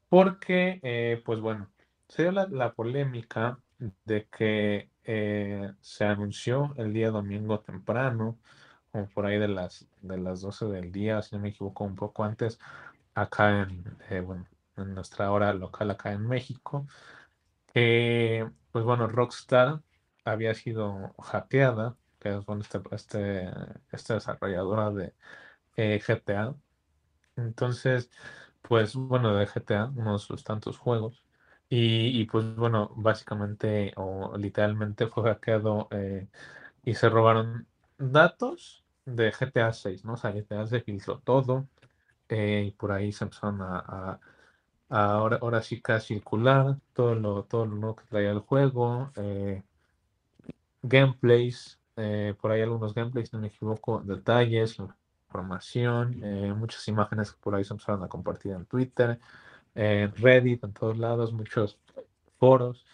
[0.10, 1.70] porque pues bueno,
[2.08, 3.60] se dio la, la polémica
[4.06, 8.40] de que eh, se anunció el día domingo temprano,
[8.92, 11.96] como por ahí de las, de las 12 del día, si no me equivoco, un
[11.96, 12.60] poco antes,
[13.14, 14.46] acá en, eh, bueno,
[14.78, 16.88] en nuestra hora local acá en México,
[17.74, 19.82] pues bueno, Rockstar
[20.26, 21.96] había sido hackeada,
[22.30, 23.50] que es este, este,
[23.92, 25.14] esta desarrolladora de
[25.78, 26.56] eh, GTA.
[27.38, 28.10] Entonces,
[28.62, 31.24] pues bueno, de GTA, unos tantos juegos.
[31.70, 36.28] Y, pues bueno, básicamente o literalmente fue hackeado eh,
[36.84, 40.14] y se robaron datos de GTA 6, ¿no?
[40.14, 41.68] O sea, GTA se filtró todo
[42.30, 44.20] eh, y por ahí se empezaron a,
[44.90, 49.64] ahora, ahora sí que a circular todo lo, todo lo que traía el juego, eh,
[50.82, 51.80] gameplays,
[52.40, 54.78] por ahí algunos gameplays, no me equivoco, detalles,
[55.28, 56.20] información,
[56.58, 59.20] muchas imágenes que por ahí se empezaron a compartir en Twitter
[59.78, 61.78] en Reddit, en todos lados, muchos
[62.40, 62.86] foros.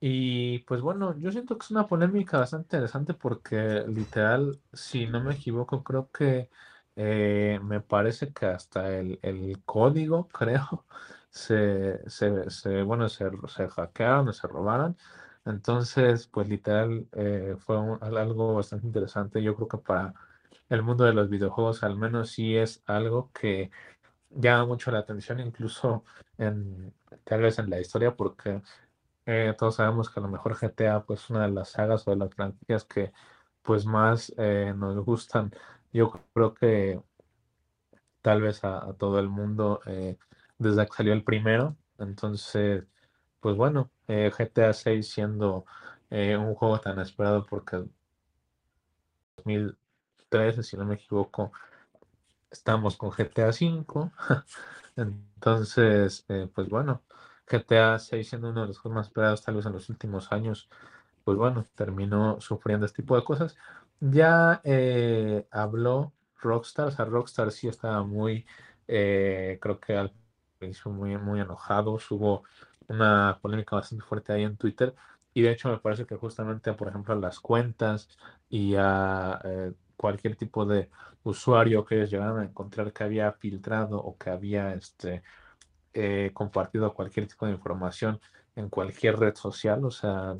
[0.00, 5.22] Y pues bueno, yo siento que es una polémica bastante interesante porque literal, si no
[5.22, 6.50] me equivoco, creo que
[6.96, 9.18] eh, me parece que hasta el,
[9.64, 10.84] código, creo,
[11.30, 14.96] se, se, bueno, se, se hackearon, se robaron.
[15.44, 19.42] Entonces, pues literal, eh, fue algo bastante interesante.
[19.42, 20.14] Yo creo que para
[20.70, 23.70] el mundo de los videojuegos al menos sí es algo que
[24.30, 26.04] llama mucho la atención, incluso
[26.38, 26.92] en,
[27.24, 28.62] tal vez en la historia, porque
[29.26, 32.16] eh, todos sabemos que a lo mejor GTA, pues una de las sagas o de
[32.18, 33.12] las franquicias que
[33.62, 35.52] pues más eh, nos gustan,
[35.92, 37.00] yo creo que
[38.22, 40.16] tal vez a, todo el mundo eh,
[40.58, 42.84] desde que salió el primero, entonces,
[43.44, 45.66] pues bueno, GTA 6 siendo
[46.10, 47.84] un juego tan esperado porque
[49.36, 51.52] 2013, si no me equivoco,
[52.50, 54.10] estamos con GTA V.
[54.96, 57.02] Entonces, eh, pues bueno,
[57.46, 60.70] GTA 6 siendo uno de los juegos más esperados tal vez en los últimos años,
[61.24, 63.56] pues bueno, terminó sufriendo este tipo de cosas.
[64.00, 68.46] Ya eh, habló Rockstar, o sea, Rockstar sí estaba muy,
[68.88, 70.12] eh, creo que al
[70.58, 72.44] principio muy, muy enojado, hubo
[72.88, 74.94] una polémica bastante fuerte ahí en Twitter.
[75.34, 78.08] Y de hecho me parece que justamente, por ejemplo, las cuentas
[78.48, 79.40] y a
[79.96, 80.90] cualquier tipo de
[81.24, 85.22] usuario que ellos llegaran a encontrar que había filtrado o que había este,
[85.94, 88.20] eh, compartido cualquier tipo de información
[88.56, 89.84] en cualquier red social.
[89.84, 90.34] O sea,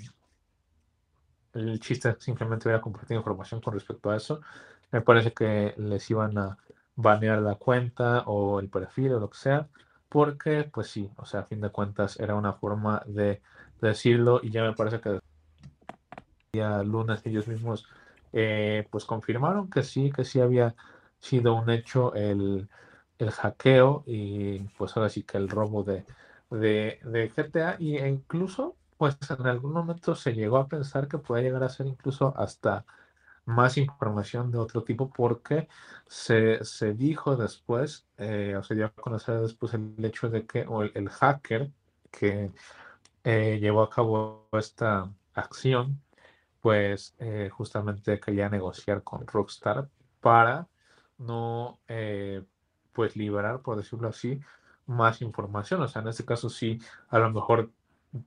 [1.55, 4.41] el chiste simplemente hubiera compartido información con respecto a eso.
[4.91, 6.59] Me parece que les iban a
[6.97, 9.69] banear la cuenta o el perfil o lo que sea,
[10.15, 13.43] porque pues sí, o sea, a fin de cuentas era una forma de
[13.81, 15.19] decirlo y ya me parece que
[16.53, 17.85] día lunes ellos mismos
[18.33, 20.77] eh, pues confirmaron que sí, que sí había
[21.19, 22.69] sido un hecho el,
[23.19, 26.05] hackeo y pues ahora sí que el robo de,
[26.49, 31.43] de, GTA y, e incluso pues en algún momento se llegó a pensar que podía
[31.43, 32.85] llegar a ser incluso hasta
[33.47, 35.69] más información de otro tipo porque
[36.07, 36.61] se,
[36.95, 41.09] dijo después eh, o se dio a conocer después el hecho de que o el,
[41.09, 41.71] hacker
[42.11, 42.51] que
[43.25, 46.01] eh, llevó a cabo esta acción
[46.61, 49.89] pues eh, justamente quería negociar con Rockstar
[50.21, 50.69] para
[51.19, 51.79] no,
[52.93, 54.41] pues liberar, por decirlo así,
[54.87, 55.83] más información.
[55.83, 56.81] O sea, en este caso sí,
[57.11, 57.71] a lo mejor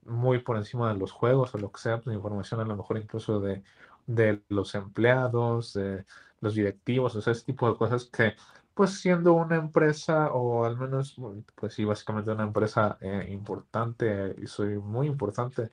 [0.06, 2.98] muy por encima de los juegos o lo que sea, pues información a lo mejor
[2.98, 3.64] incluso de,
[4.08, 6.06] de los empleados, de
[6.42, 8.36] los directivos, o sea, ese tipo de cosas que
[8.74, 11.16] pues siendo una empresa, o al menos,
[11.56, 15.72] pues sí, básicamente una empresa eh, importante, y soy muy importante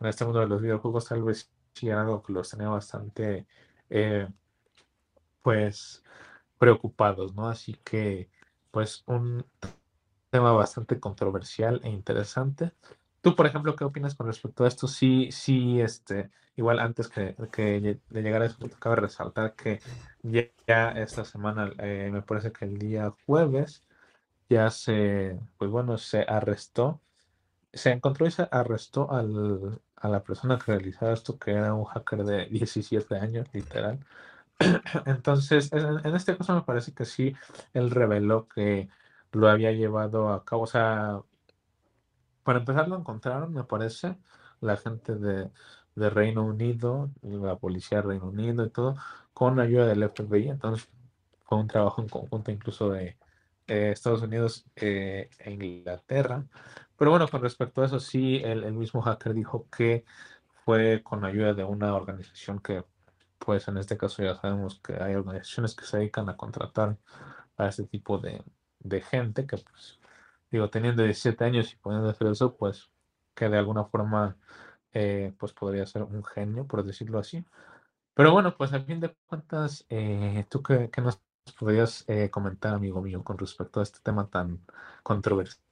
[0.00, 3.46] en este mundo de los videojuegos, tal vez sí era algo que los tenía bastante,
[3.90, 4.28] eh,
[5.42, 6.02] pues,
[6.58, 7.48] preocupados, ¿no?
[7.48, 8.30] Así que,
[8.70, 9.46] pues, un
[10.30, 12.72] tema bastante controversial e interesante.
[13.22, 14.88] Tú, por ejemplo, ¿qué opinas con respecto a esto?
[14.88, 19.80] Sí, sí, este, igual antes que, de llegar a eso, cabe resaltar que
[20.22, 23.82] ya, esta semana, eh, me parece que el día jueves,
[24.48, 27.00] ya se, pues bueno, se arrestó,
[27.72, 31.84] se encontró y se arrestó al, a la persona que realizaba esto, que era un
[31.84, 34.00] hacker de 17 años, literal.
[35.06, 37.34] Entonces, en, en este caso me parece que sí,
[37.74, 38.88] él reveló que
[39.32, 41.20] lo había llevado a cabo, o sea,
[42.42, 44.16] para empezar lo encontraron, me parece,
[44.60, 45.50] la gente de,
[45.96, 48.96] Reino Unido, la policía de Reino Unido y todo,
[49.34, 50.48] con ayuda del FBI.
[50.48, 50.88] Entonces
[51.44, 53.16] fue un trabajo en conjunto incluso de
[53.66, 56.44] Estados Unidos eh, e Inglaterra.
[56.96, 60.04] Pero bueno, con respecto a eso, sí, el, el, mismo hacker dijo que
[60.64, 62.84] fue con ayuda de una organización que,
[63.38, 66.96] pues en este caso ya sabemos que hay organizaciones que se dedican a contratar
[67.56, 68.42] a este tipo de,
[68.80, 69.98] de gente que pues
[70.52, 72.90] digo, teniendo 17 años y pudiendo hacer eso, pues
[73.34, 74.36] que de alguna forma
[74.92, 77.44] eh, pues podría ser un genio, por decirlo así.
[78.14, 81.20] Pero bueno, pues a fin de cuentas, eh, ¿tú qué, nos
[81.58, 84.60] podrías eh, comentar, amigo mío, con respecto a este tema tan
[85.02, 85.64] controversial?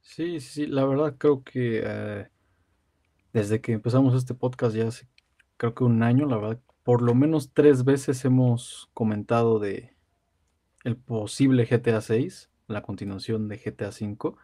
[0.00, 2.28] Sí, sí, la verdad creo que
[3.32, 5.08] desde que empezamos este podcast ya hace
[5.56, 9.95] creo que un año, la verdad, por lo menos tres veces hemos comentado de,
[10.86, 14.36] el posible GTA 6, la continuación de GTA 5.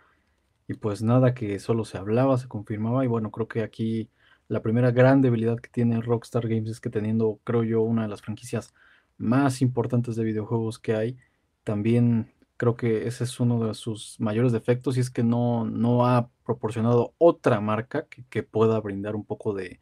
[0.68, 3.04] Y pues nada que solo se hablaba, se confirmaba.
[3.04, 4.10] Y bueno, creo que aquí
[4.48, 8.08] la primera gran debilidad que tiene Rockstar Games es que teniendo, creo yo, una de
[8.08, 8.74] las franquicias
[9.18, 11.16] más importantes de videojuegos que hay,
[11.62, 16.06] también creo que ese es uno de sus mayores defectos y es que no, no
[16.06, 19.78] ha proporcionado otra marca que, pueda brindar un poco de,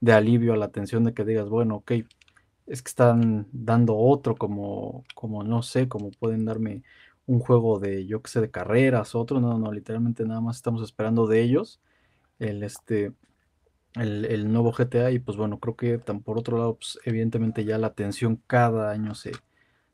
[0.00, 1.92] de alivio a la atención de que digas, bueno, ok,
[2.66, 6.82] es que están dando otro, como, como no sé, como pueden darme
[7.26, 10.82] un juego de, yo que sé, de carreras, otro, no, no, literalmente nada más estamos
[10.82, 11.80] esperando de ellos
[12.38, 13.12] el, este,
[13.94, 17.78] el, nuevo GTA y pues bueno, creo que tan por otro lado, pues evidentemente ya
[17.78, 19.32] la tensión cada año se,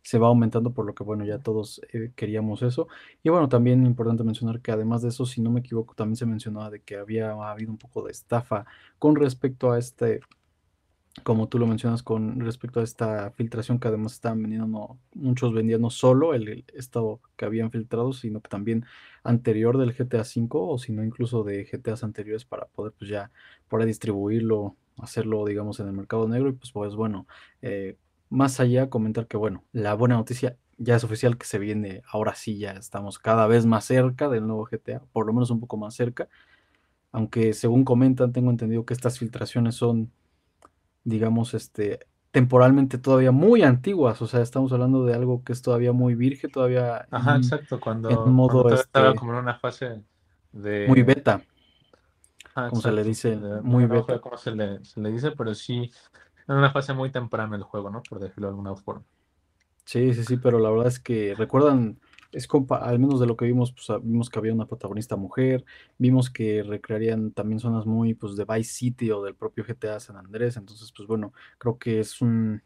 [0.02, 2.88] se va aumentando, por lo que bueno, ya todos eh, queríamos eso.
[3.22, 6.26] Y bueno, también importante mencionar que además de eso, si no me equivoco, también se
[6.26, 8.66] mencionaba de que había habido un poco de estafa
[8.98, 10.20] con respecto a este
[11.24, 15.52] como tú lo mencionas con respecto a esta filtración que además estaban vendiendo, no, muchos
[15.52, 18.86] vendían no solo el, estado que habían filtrado, sino que también
[19.24, 23.30] anterior del GTA V o sino incluso de GTAs anteriores para poder pues ya
[23.68, 26.48] poder distribuirlo, hacerlo digamos en el mercado negro.
[26.50, 27.26] Y pues pues bueno,
[27.62, 27.96] eh,
[28.30, 32.34] más allá comentar que bueno, la buena noticia ya es oficial que se viene, ahora
[32.34, 35.76] sí ya estamos cada vez más cerca del nuevo GTA, por lo menos un poco
[35.76, 36.28] más cerca,
[37.12, 40.12] aunque según comentan tengo entendido que estas filtraciones son
[41.04, 45.92] digamos, este, temporalmente todavía muy antiguas, o sea, estamos hablando de algo que es todavía
[45.92, 50.02] muy virgen, todavía Ajá, exacto, cuando, en modo estaba este como en una fase
[50.52, 51.42] de muy beta.
[52.54, 54.20] como se le dice, muy beta.
[54.20, 55.90] como se le, se le dice, pero sí
[56.46, 58.02] en una fase muy temprana el juego, ¿no?
[58.08, 59.04] Por decirlo de alguna forma.
[59.84, 61.98] Sí, sí, sí, pero la verdad es que recuerdan
[62.32, 65.16] es compa, al menos de lo que vimos, pues, ah, vimos que había una protagonista
[65.16, 65.64] mujer,
[65.98, 70.16] vimos que recrearían también zonas muy pues de Vice City o del propio GTA San
[70.16, 72.62] Andrés, entonces pues bueno, creo que es un,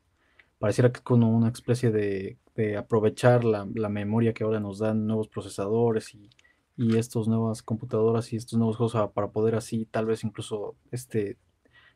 [0.59, 2.39] pareciera que es como una especie de,
[2.79, 6.31] aprovechar la, memoria que ahora nos dan nuevos procesadores y,
[6.77, 11.37] y estas nuevas computadoras y estos nuevos juegos para poder así tal vez incluso este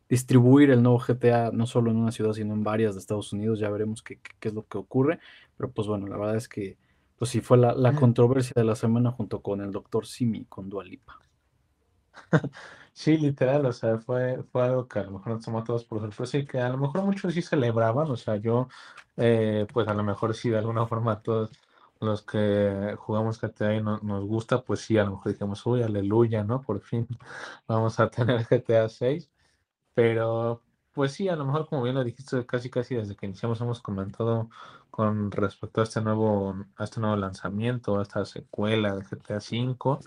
[0.09, 3.61] distribuir el nuevo GTA no solo en una ciudad sino en varias de Estados Unidos,
[3.61, 5.21] ya veremos qué, qué es lo que ocurre,
[5.57, 6.77] pero pues bueno, la verdad es que
[7.19, 11.19] pues sí, fue la, controversia de la semana junto con el doctor Simi, con Dualipa.
[12.93, 15.85] Sí, literal, o sea, fue, fue algo que a lo mejor nos tomó a todos
[15.85, 18.67] por sorpresa y que a lo mejor muchos sí celebraban, o sea, yo,
[19.17, 21.53] eh, pues a lo mejor sí de alguna forma todos
[22.01, 25.83] los que jugamos GTA y no, nos gusta, pues sí, a lo mejor dijimos, uy,
[25.83, 26.61] aleluya, ¿no?
[26.63, 27.07] Por fin
[27.69, 29.31] vamos a tener GTA 6,
[29.95, 30.63] pero
[30.99, 33.81] pues sí, a lo mejor como bien lo dijiste, casi casi desde que iniciamos hemos
[33.81, 34.51] comentado
[34.91, 40.01] con respecto a este nuevo, este nuevo lanzamiento, a esta secuela de GTA V.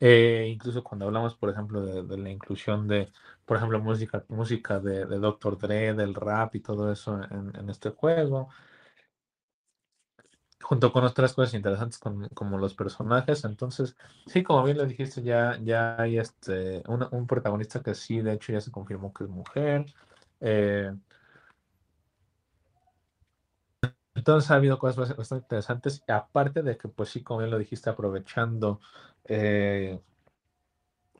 [0.00, 3.12] Eh, incluso cuando hablamos, por ejemplo, de, la inclusión de,
[3.44, 5.56] por ejemplo, música, música de, de Dr.
[5.56, 8.48] Dre, del rap y todo eso en, este juego.
[10.60, 12.00] Junto con otras cosas interesantes
[12.34, 13.44] como los personajes.
[13.44, 13.96] Entonces,
[14.26, 18.52] sí, como bien lo dijiste, ya, ya hay este, un protagonista que sí, de hecho,
[18.52, 19.86] ya se confirmó que es mujer.
[20.40, 20.92] Eh,
[24.14, 27.88] Entonces ha habido cosas bastante interesantes, aparte de que, pues sí, como bien lo dijiste,
[27.90, 28.80] aprovechando,
[29.24, 30.00] eh,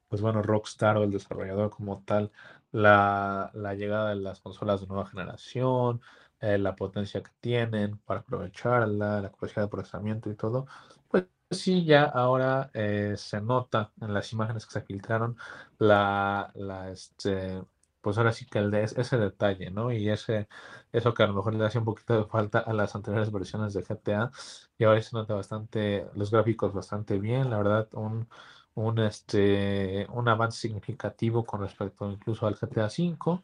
[0.08, 2.32] pues bueno, Rockstar o el desarrollador como tal,
[2.72, 6.00] la, llegada de las consolas de nueva generación,
[6.40, 10.66] eh, la potencia que tienen para aprovecharla, la capacidad de procesamiento y todo,
[11.08, 12.70] pues sí, ya ahora
[13.16, 15.36] se nota en las imágenes que se filtraron
[15.78, 17.62] la, la este,
[18.08, 19.92] pues ahora sí que el de ese detalle, ¿no?
[19.92, 20.48] Y ese,
[20.92, 23.74] eso que a lo mejor le hace un poquito de falta a las anteriores versiones
[23.74, 24.30] de GTA,
[24.78, 28.26] y ahora se nota bastante, los gráficos bastante bien, la verdad, un,
[28.74, 33.42] un, este, un avance significativo con respecto incluso al GTA V.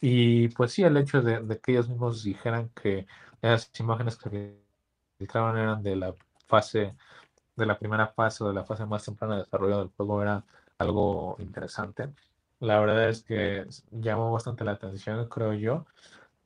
[0.00, 3.06] Y pues sí, el hecho de, que ellos mismos dijeran que
[3.42, 4.56] las imágenes que
[5.18, 6.14] filtraban eran de la
[6.46, 6.96] fase,
[7.56, 10.44] de la primera fase o de la fase más temprana de desarrollo del juego era
[10.78, 12.10] algo interesante.
[12.64, 15.86] La verdad es que llamó bastante la atención, creo yo.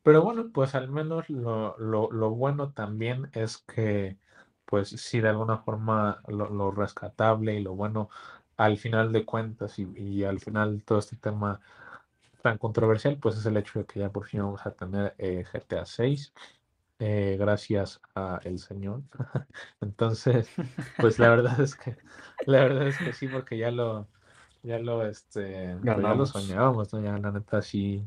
[0.03, 1.77] Pero bueno, pues al menos lo,
[2.35, 4.17] bueno también es que,
[4.65, 8.11] pues sí, de alguna forma lo, rescatable y lo bueno
[8.57, 11.61] al final de cuentas y, al final todo este tema
[12.43, 15.45] tan controversial, pues es el hecho de que ya por fin vamos a tener eh,
[15.53, 16.33] GTA 6,
[17.01, 19.03] eh, gracias a el señor.
[19.81, 20.51] Entonces,
[20.99, 21.97] pues la verdad es que,
[22.47, 24.09] la verdad es que sí, porque ya lo,
[24.69, 27.01] ya lo, este, pues ya lo soñábamos, ¿no?
[27.01, 28.07] Ya la neta sí.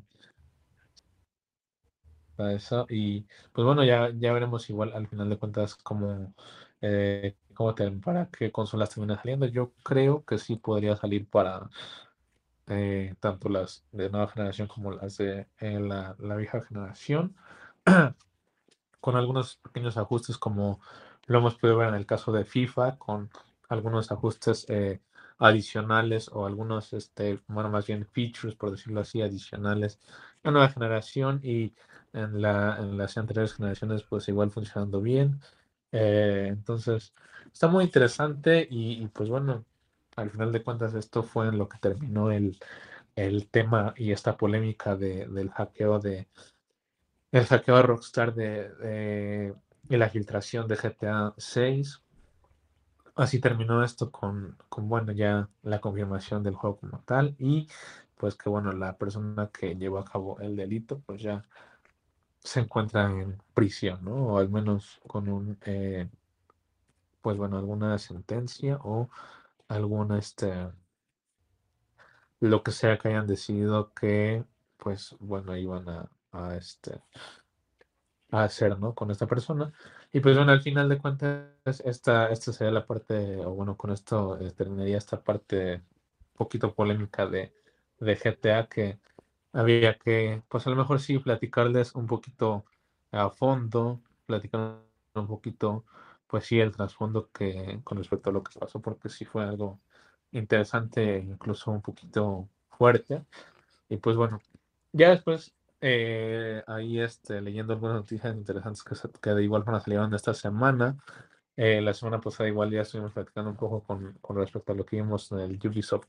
[2.38, 2.86] Eso.
[2.90, 6.34] Y pues bueno, ya, ya veremos igual al final de cuentas cómo,
[6.82, 9.46] eh, cómo te, para qué consolas terminan saliendo.
[9.48, 11.70] Yo creo que sí podría salir para
[12.68, 17.36] eh, tanto las de nueva generación como las de eh, la, la vieja generación.
[19.02, 20.80] con algunos pequeños ajustes como
[21.26, 23.30] lo hemos podido ver en el caso de FIFA, con
[23.68, 25.02] algunos ajustes eh,
[25.42, 30.00] adicionales o algunos, este, bueno, más bien features, por decirlo así, adicionales
[30.44, 31.74] a nueva generación y
[32.14, 35.40] en, la, en las anteriores generaciones pues igual funcionando bien.
[35.92, 37.14] Eh, entonces,
[37.54, 39.66] está muy interesante y, pues bueno,
[40.16, 42.58] al final de cuentas esto fue en lo que terminó el,
[43.16, 46.28] el tema y esta polémica de, del hackeo de
[47.32, 52.02] el hackeo de Rockstar de, de, de la filtración de GTA 6
[53.22, 57.68] así terminó esto con, con, bueno, ya la confirmación del juego como tal y
[58.18, 61.44] pues que bueno, la persona que llevó a cabo el delito pues ya
[62.40, 64.14] se encuentra en prisión, ¿no?
[64.28, 66.10] O al menos con un, eh,
[67.22, 69.10] pues bueno, alguna sentencia o
[69.68, 70.70] alguna, este,
[72.40, 74.44] lo que sea que hayan decidido que,
[74.78, 77.02] pues bueno, iban a, a este,
[78.32, 78.96] a hacer, ¿no?
[78.96, 79.72] Con esta persona.
[80.14, 83.92] Y pues bueno, al final de cuentas, esta, esta sería la parte, o bueno, con
[83.92, 85.84] esto eh, terminaría esta parte un
[86.38, 87.54] poquito polémica de,
[88.00, 89.00] de GTA que
[89.54, 92.66] había que, pues a lo mejor sí, platicarles un poquito
[93.12, 94.78] a fondo, platicar
[95.16, 95.86] un poquito,
[96.28, 99.80] pues sí, el trasfondo que con respecto a lo que pasó, porque sí fue algo
[100.32, 103.24] interesante, incluso un poquito fuerte.
[103.90, 104.42] Y pues bueno,
[104.94, 110.14] ya después eh, ahí este, leyendo algunas noticias interesantes que, que de igual forma salieron
[110.14, 110.98] esta semana.
[111.58, 114.86] Eh, la semana pasada igual ya estuvimos platicando un poco con, con, respecto a lo
[114.86, 116.08] que vimos en el Ubisoft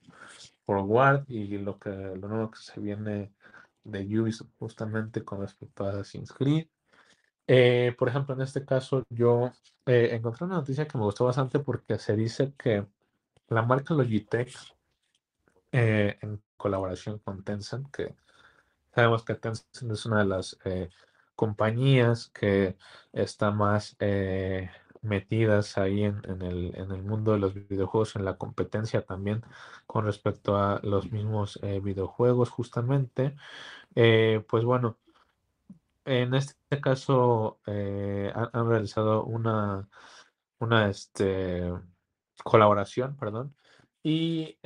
[0.67, 3.33] Forward y lo que lo nuevo que se viene
[3.85, 6.69] de Ubisoft justamente con respecto a Assassin's Creed.
[7.47, 9.53] Eh, por ejemplo, en este caso yo
[9.87, 12.87] encontré una noticia que me gustó bastante porque se dice que
[13.49, 14.55] la marca Logitech
[15.73, 18.15] en colaboración con Tencent, que
[18.95, 20.91] Sabemos que Tencent es una de las eh,
[21.35, 22.77] compañías que
[23.13, 24.71] está más eh,
[25.01, 29.43] metidas ahí en, el, mundo de los videojuegos, en la competencia también
[29.87, 33.37] con respecto a los mismos eh, videojuegos justamente.
[33.95, 34.99] pues bueno,
[36.05, 39.89] en este caso han, realizado una,
[40.59, 41.73] una este,
[42.45, 43.55] colaboración, perdón,
[44.03, 44.59] y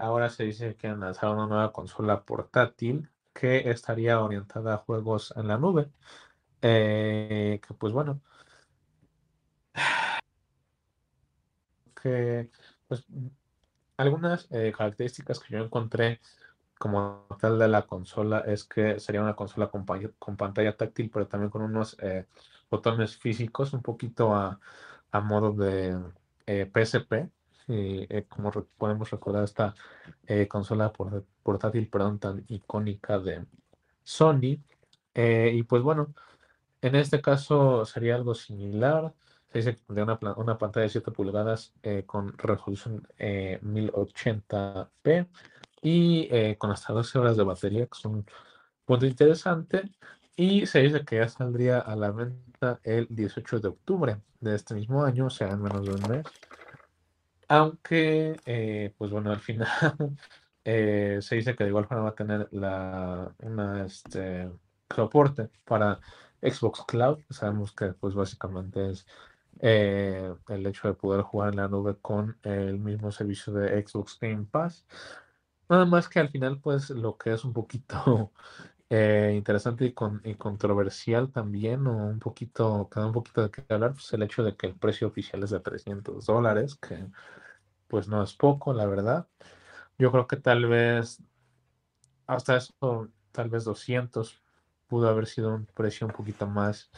[0.00, 5.32] ahora se dice que han lanzado una nueva consola portátil que estaría orientada a juegos
[5.36, 5.90] en la nube.
[6.62, 8.20] Eh, que pues bueno.
[12.02, 12.50] Que
[12.88, 13.04] pues
[13.96, 16.20] algunas eh, características que yo encontré
[16.78, 19.84] como tal de la consola es que sería una consola con,
[20.36, 22.26] pantalla táctil, pero también con unos eh,
[22.70, 24.60] botones físicos, un poquito a,
[25.12, 25.98] a modo de
[26.46, 27.30] PSP.
[27.70, 29.74] Y, como podemos recordar esta
[30.48, 33.44] consola por, portátil, perdón, tan icónica de
[34.02, 34.58] Sony.
[35.14, 36.12] Eh, y pues bueno,
[36.82, 39.12] en este caso sería algo similar.
[39.52, 45.26] Se dice que tendría una, una pantalla de 7 pulgadas eh, con resolución 1080p eh,
[45.82, 48.24] y con hasta 12 horas de batería, que es un
[48.84, 49.90] punto interesante.
[50.36, 54.74] Y se dice que ya saldría a la venta el 18 de octubre de este
[54.74, 56.26] mismo año, o sea, en menos de un mes.
[57.50, 59.68] Aunque, eh, pues bueno, al final
[60.64, 64.48] eh, se dice que de igual forma va a tener la, una, este,
[64.94, 65.98] soporte para
[66.40, 67.18] Xbox Cloud.
[67.28, 69.04] Sabemos que pues básicamente es
[69.58, 74.16] eh, el hecho de poder jugar en la nube con el mismo servicio de Xbox
[74.20, 74.86] Game Pass.
[75.68, 78.30] Nada más que al final pues lo que es un poquito
[78.90, 83.64] eh, interesante y, con, y, controversial también, o un poquito, cada un poquito de qué
[83.70, 87.06] hablar, pues el hecho de que el precio oficial es de 300 dólares, que
[87.88, 89.28] pues no es poco, la verdad.
[89.98, 91.22] Yo creo que tal vez
[92.26, 94.42] hasta eso, tal vez 200
[94.88, 96.90] pudo haber sido un precio un poquito más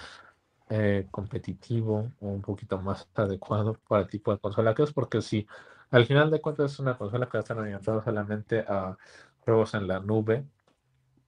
[0.70, 5.20] eh, competitivo o un poquito más adecuado para el tipo de consola que es, porque
[5.22, 5.46] si
[5.90, 8.96] al final de cuentas es una consola que va a estar orientada solamente a
[9.40, 10.46] juegos en la nube,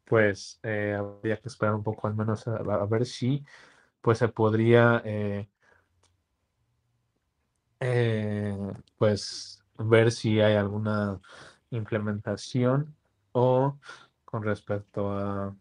[0.04, 3.44] pues eh, habría que esperar un poco al menos a, ver si
[4.00, 5.48] pues se podría eh,
[7.80, 8.56] eh,
[8.98, 11.20] pues ver si hay alguna
[11.70, 12.94] implementación
[13.32, 13.78] o
[14.24, 15.56] con respecto a,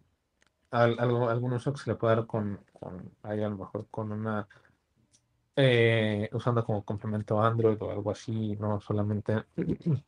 [0.71, 4.47] algo, algún uso que se le pueda dar con, con a lo mejor con una
[6.31, 9.45] usando como complemento Android o algo así, no solamente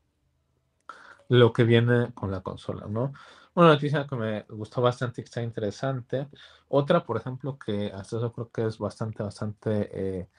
[1.30, 3.14] lo que viene con la consola, ¿no?
[3.56, 6.28] Una noticia que me gustó bastante y está interesante.
[6.68, 9.90] Otra, por ejemplo, que hasta eso creo que es bastante, bastante
[10.22, 10.30] eh,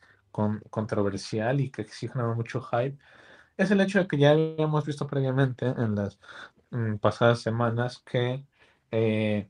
[0.71, 2.99] controversial y que sí generó mucho hype,
[3.57, 6.19] es el hecho de que ya habíamos visto previamente en las
[6.71, 8.45] mm, pasadas semanas que
[8.91, 9.49] eh,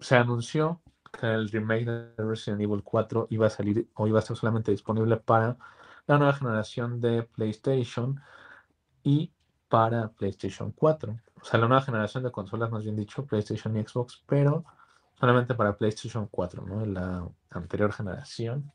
[0.00, 0.80] se anunció
[1.12, 4.70] que el remake de Resident Evil 4 iba a salir o iba a estar solamente
[4.72, 5.56] disponible para
[6.06, 8.20] la nueva generación de PlayStation
[9.02, 9.32] y
[9.68, 11.18] para PlayStation 4.
[11.40, 14.64] O sea, la nueva generación de consolas, más bien dicho, PlayStation y Xbox, pero
[15.14, 16.86] solamente para PlayStation 4, ¿no?
[16.86, 18.72] La anterior generación.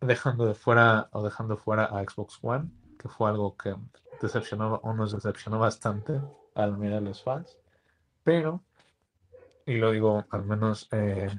[0.00, 3.74] Dejando de fuera o dejando fuera a Xbox One, que fue algo que
[4.22, 6.20] decepcionó o nos decepcionó bastante
[6.54, 7.56] al mirar los fans.
[8.22, 8.62] Pero,
[9.66, 11.30] y lo digo al menos, eh,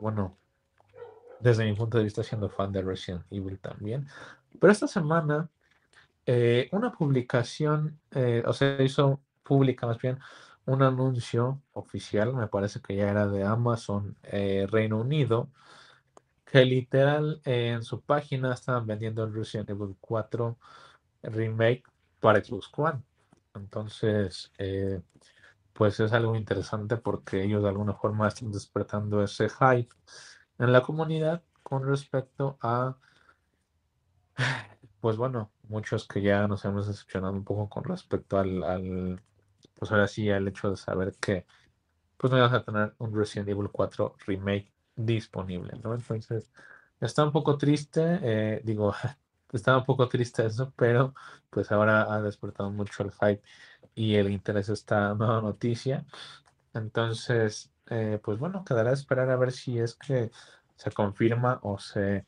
[0.00, 0.36] bueno,
[1.40, 4.06] desde mi punto de vista siendo fan de Resident Evil también.
[4.58, 5.50] Pero esta semana
[6.24, 10.18] eh, una publicación, eh, o sea, hizo pública más bien
[10.66, 15.50] un anuncio oficial, me parece que ya era de Amazon eh, Reino Unido,
[16.44, 20.58] que literal en su página estaban vendiendo el Resident Evil 4
[21.24, 21.84] Remake
[22.20, 23.02] para Xbox One.
[23.54, 24.52] Entonces,
[25.72, 29.88] pues es algo interesante porque ellos de alguna forma están despertando ese hype
[30.58, 32.96] en la comunidad con respecto a
[35.00, 39.20] pues bueno, muchos que ya nos hemos decepcionado un poco con respecto al,
[39.82, 41.44] pues ahora sí, al hecho de saber que
[42.16, 45.92] pues no vamos a tener un Resident Evil 4 remake disponible, ¿no?
[45.92, 46.52] Entonces,
[47.00, 48.94] está un poco triste, eh, digo,
[49.52, 51.14] está un poco triste eso, pero
[51.50, 53.42] pues ahora ha despertado mucho el hype
[53.96, 56.06] y el interés esta nueva noticia.
[56.74, 60.30] Entonces, eh, pues bueno, quedará a esperar a ver si es que
[60.76, 62.24] se confirma o se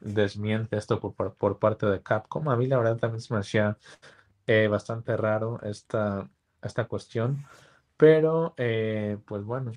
[0.00, 2.48] desmiente esto por, por, parte de Capcom.
[2.48, 3.78] A mí la verdad también se me hacía
[4.48, 6.28] eh, bastante raro esta,
[6.66, 7.44] esta cuestión,
[7.96, 9.72] pero eh, pues bueno,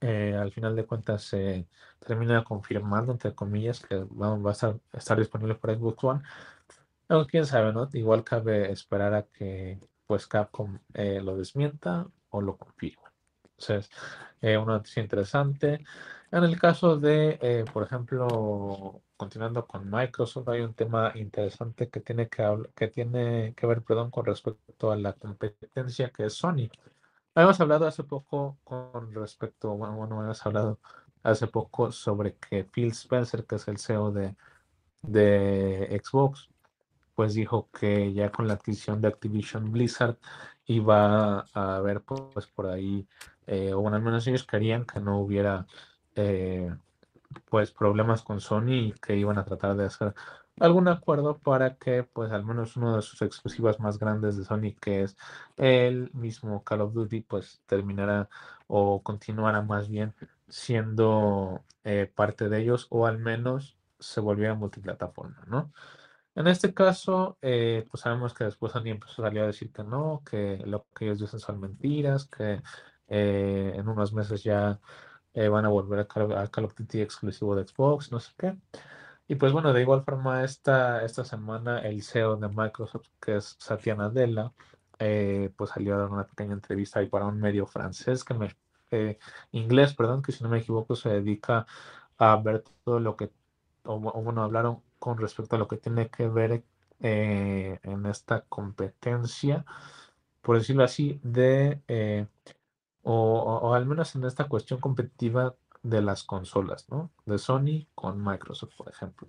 [0.00, 1.68] eh, al final de cuentas se
[2.00, 6.22] termina confirmando, entre comillas, que va, a estar, disponible para Xbox One.
[7.08, 7.88] Aunque quién sabe, ¿no?
[7.92, 13.04] Igual cabe esperar a que pues Capcom lo desmienta o lo confirme.
[13.58, 13.90] Entonces,
[14.42, 15.84] una noticia interesante.
[16.30, 22.00] En el caso de, eh, por ejemplo, continuando con Microsoft, hay un tema interesante que
[22.00, 22.44] tiene que,
[22.74, 26.68] que, tiene que ver perdón, con respecto a la competencia que es Sony.
[27.34, 30.78] Habíamos hablado hace poco con respecto, bueno, bueno habíamos hablado
[31.22, 34.36] hace poco sobre que Phil Spencer, que es el CEO de,
[35.02, 36.48] de Xbox,
[37.14, 40.18] pues dijo que ya con la adquisición de Activision Blizzard
[40.66, 43.06] iba a haber pues por ahí,
[43.46, 45.66] eh, o al menos ellos querían que no hubiera
[46.14, 46.74] eh,
[47.48, 50.14] pues problemas con Sony y que iban a tratar de hacer
[50.58, 54.74] algún acuerdo para que pues al menos uno de sus exclusivas más grandes de Sony
[54.80, 55.16] que es
[55.56, 58.28] el mismo Call of Duty pues terminara
[58.66, 60.14] o continuara más bien
[60.48, 65.72] siendo eh, parte de ellos o al menos se volviera multiplataforma, ¿no?
[66.34, 69.82] En este caso, eh, pues sabemos que después Sony empezó a salir a decir que
[69.84, 72.60] no, que lo que ellos dicen son mentiras, que
[73.08, 74.80] en unos meses ya
[75.36, 78.56] eh, van a volver a Call, of Duty exclusivo de Xbox, no sé qué.
[79.28, 83.56] Y pues bueno, de igual forma, esta, esta semana el CEO de Microsoft, que es
[83.58, 84.52] Satya Nadella,
[84.98, 88.56] eh, pues salió a dar una pequeña entrevista ahí para un medio francés que me
[88.92, 89.18] eh,
[89.52, 91.66] inglés, perdón, que si no me equivoco se dedica
[92.18, 93.30] a ver todo lo que,
[93.84, 96.64] o, bueno, hablaron con respecto a lo que tiene que ver
[97.00, 99.66] en esta competencia,
[100.40, 101.82] por decirlo así, de,
[103.06, 107.10] eh, o, al menos en esta cuestión competitiva de las consolas, ¿no?
[107.26, 109.28] De Sony con Microsoft, por ejemplo.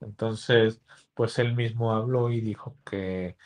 [0.00, 0.80] Entonces,
[1.14, 3.36] pues él mismo habló y dijo que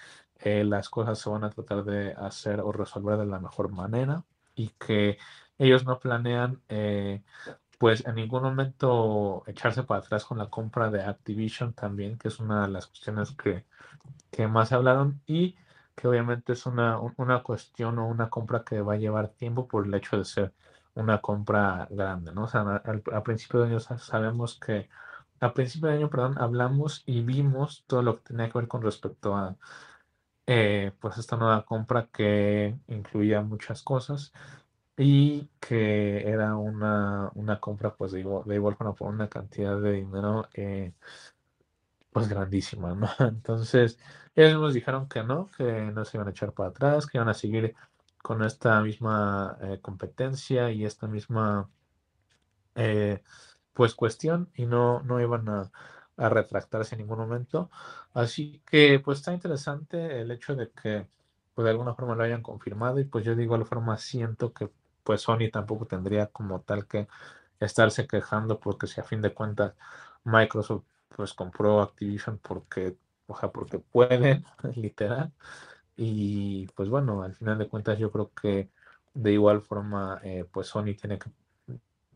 [0.44, 4.68] las cosas se van a tratar de hacer o resolver de la mejor manera y
[4.78, 5.18] que
[5.58, 7.22] ellos no planean eh,
[7.78, 12.38] pues en ningún momento echarse para atrás con la compra de Activision también, que es
[12.38, 13.64] una de las cuestiones que,
[14.30, 15.56] que más hablaron y
[15.94, 19.86] que obviamente es una, una cuestión o una compra que va a llevar tiempo por
[19.86, 20.52] el hecho de ser
[20.94, 22.44] una compra grande, ¿no?
[22.44, 24.88] O sea, al, principio de año sabemos que,
[25.40, 28.82] a principio de año, perdón, hablamos y vimos todo lo que tenía que ver con
[28.82, 29.56] respecto a,
[30.46, 34.32] eh, pues, esta nueva compra que incluía muchas cosas
[34.96, 39.80] y que era una, una compra, pues, de igual, de igual forma por una cantidad
[39.80, 40.92] de dinero, eh,
[42.14, 43.08] pues, grandísima, ¿no?
[43.18, 43.98] Entonces,
[44.36, 47.28] ellos nos dijeron que no, que no se iban a echar para atrás, que iban
[47.28, 47.74] a seguir
[48.22, 51.68] con esta misma eh, competencia y esta misma
[52.76, 53.22] eh,
[53.72, 55.70] pues cuestión y no, no iban a,
[56.16, 57.70] retractarse en ningún momento.
[58.14, 61.08] Así que pues está interesante el hecho de que
[61.54, 64.70] pues de alguna forma lo hayan confirmado y pues yo de igual forma siento que
[65.02, 67.08] pues Sony tampoco tendría como tal que
[67.60, 69.74] estarse quejando porque si a fin de cuentas
[70.24, 72.96] Microsoft pues compró Activision porque,
[73.26, 74.44] o sea, porque pueden,
[74.76, 75.32] literal.
[75.96, 78.70] Y pues bueno, al final de cuentas yo creo que
[79.14, 81.30] de igual forma, eh, pues Sony tiene que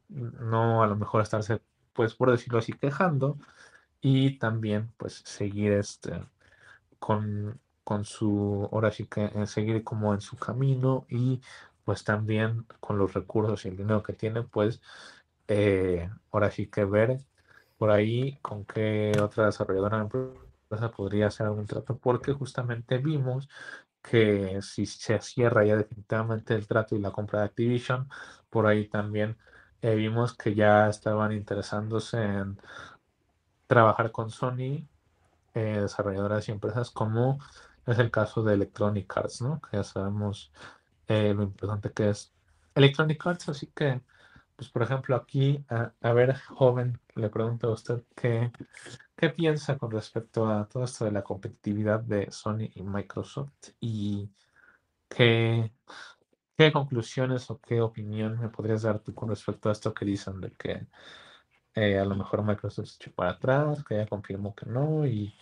[0.09, 1.61] no a lo mejor estarse,
[1.93, 3.39] pues por decirlo así, quejando
[4.01, 6.23] y también pues seguir este
[6.99, 11.41] con, con su, ahora sí que eh, seguir como en su camino y
[11.85, 14.81] pues también con los recursos y el dinero que tiene, pues
[15.49, 17.21] eh, ahora sí que ver
[17.79, 20.09] por ahí con qué otra desarrolladora
[20.97, 23.49] podría hacer algún trato, porque justamente vimos
[24.03, 28.09] que si se cierra ya definitivamente el trato y la compra de Activision,
[28.51, 29.37] por ahí también
[29.83, 32.59] eh, vimos que ya estaban interesándose en
[33.67, 34.87] trabajar con Sony,
[35.55, 37.39] eh, desarrolladoras y empresas como
[37.87, 39.61] es el caso de Electronic Arts, ¿no?
[39.61, 40.53] Que ya sabemos
[41.09, 42.33] eh, lo importante que es
[42.75, 44.03] Electronic Arts, así que
[44.59, 48.51] pues por ejemplo aquí, a, ver, joven, le pregunto a usted qué,
[49.15, 54.29] qué piensa con respecto a todo esto de la competitividad de Sony y Microsoft y
[55.09, 55.71] qué,
[56.57, 60.41] qué conclusiones o qué opinión me podrías dar tú con respecto a esto que dicen
[60.41, 60.89] de que
[61.77, 65.33] eh, a lo mejor Microsoft se echó para atrás, que ya confirmó que no y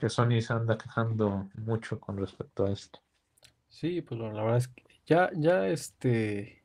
[0.00, 2.98] que Sony se anda quejando mucho con respecto a esto.
[3.68, 6.63] Sí, pues la verdad es que ya, ya este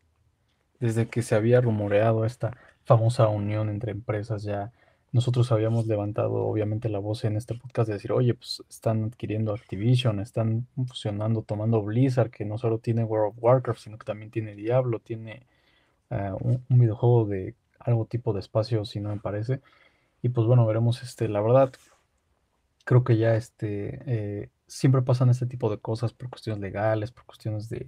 [0.79, 4.71] desde que se había rumoreado esta famosa unión entre empresas, ya
[5.11, 9.53] nosotros habíamos levantado obviamente la voz en este podcast de decir, oye, pues están adquiriendo
[9.53, 14.31] Activision, están fusionando, tomando Blizzard, que no solo tiene World of Warcraft, sino que también
[14.31, 15.47] tiene Diablo, tiene
[16.11, 19.61] eh, un, videojuego de algo tipo de espacio, si no me parece.
[20.21, 21.71] Y pues bueno, veremos, este, la verdad,
[22.85, 27.25] creo que ya este, eh, siempre pasan este tipo de cosas por cuestiones legales, por
[27.25, 27.87] cuestiones de,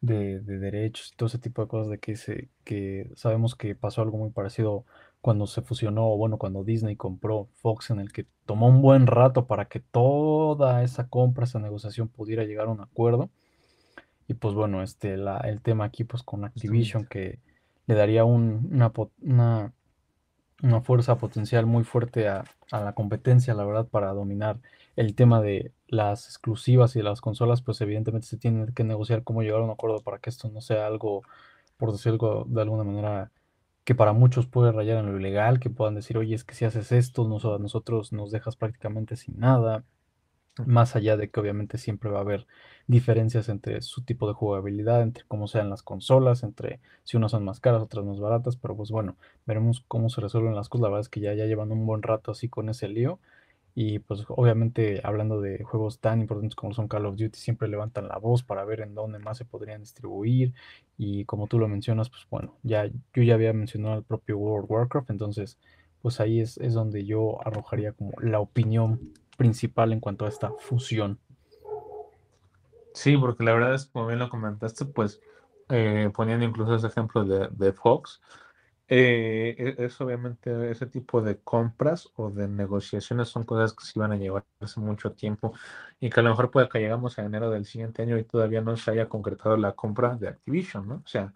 [0.00, 4.02] de, derechos y todo ese tipo de cosas de que, se, que sabemos que pasó
[4.02, 4.84] algo muy parecido
[5.20, 9.46] cuando se fusionó, bueno, cuando Disney compró Fox, en el que tomó un buen rato
[9.46, 13.30] para que toda esa compra, esa negociación pudiera llegar a un acuerdo.
[14.28, 17.40] Y pues bueno, este, la, el tema aquí pues con Activision que
[17.86, 18.92] le daría una,
[19.22, 19.72] una,
[20.62, 24.58] una fuerza potencial muy fuerte a, a la competencia, la verdad, para dominar
[24.96, 29.42] el tema de las exclusivas y las consolas, pues evidentemente se tiene que negociar cómo
[29.42, 31.22] llegar a un acuerdo para que esto no sea algo,
[31.76, 33.30] por decirlo de alguna manera,
[33.84, 36.64] que para muchos puede rayar en lo ilegal, que puedan decir, oye, es que si
[36.64, 39.84] haces esto, a nosotros nos dejas prácticamente sin nada,
[40.66, 42.46] más allá de que obviamente siempre va a haber
[42.86, 47.44] diferencias entre su tipo de jugabilidad, entre cómo sean las consolas, entre si unas son
[47.44, 50.88] más caras, otras más baratas, pero pues bueno, veremos cómo se resuelven las cosas, la
[50.88, 53.18] verdad es que ya, ya llevan un buen rato así con ese lío,
[53.80, 58.08] y pues obviamente hablando de juegos tan importantes como son Call of Duty, siempre levantan
[58.08, 60.52] la voz para ver en dónde más se podrían distribuir.
[60.96, 64.64] Y como tú lo mencionas, pues bueno, ya yo ya había mencionado el propio World
[64.64, 65.58] of Warcraft, entonces
[66.02, 70.52] pues ahí es, es donde yo arrojaría como la opinión principal en cuanto a esta
[70.58, 71.18] fusión.
[72.92, 75.20] Sí, porque la verdad es, como bien lo comentaste, pues
[75.68, 78.20] eh, poniendo incluso ese ejemplo de, de Fox,
[78.88, 83.98] eh, e, es obviamente ese tipo de compras o de negociaciones son cosas que se
[83.98, 85.52] van a llevar hace mucho tiempo
[86.00, 88.60] y que a lo mejor puede que llegamos a enero del siguiente año y todavía
[88.62, 90.94] no se haya concretado la compra de Activision, ¿no?
[91.04, 91.32] O sea,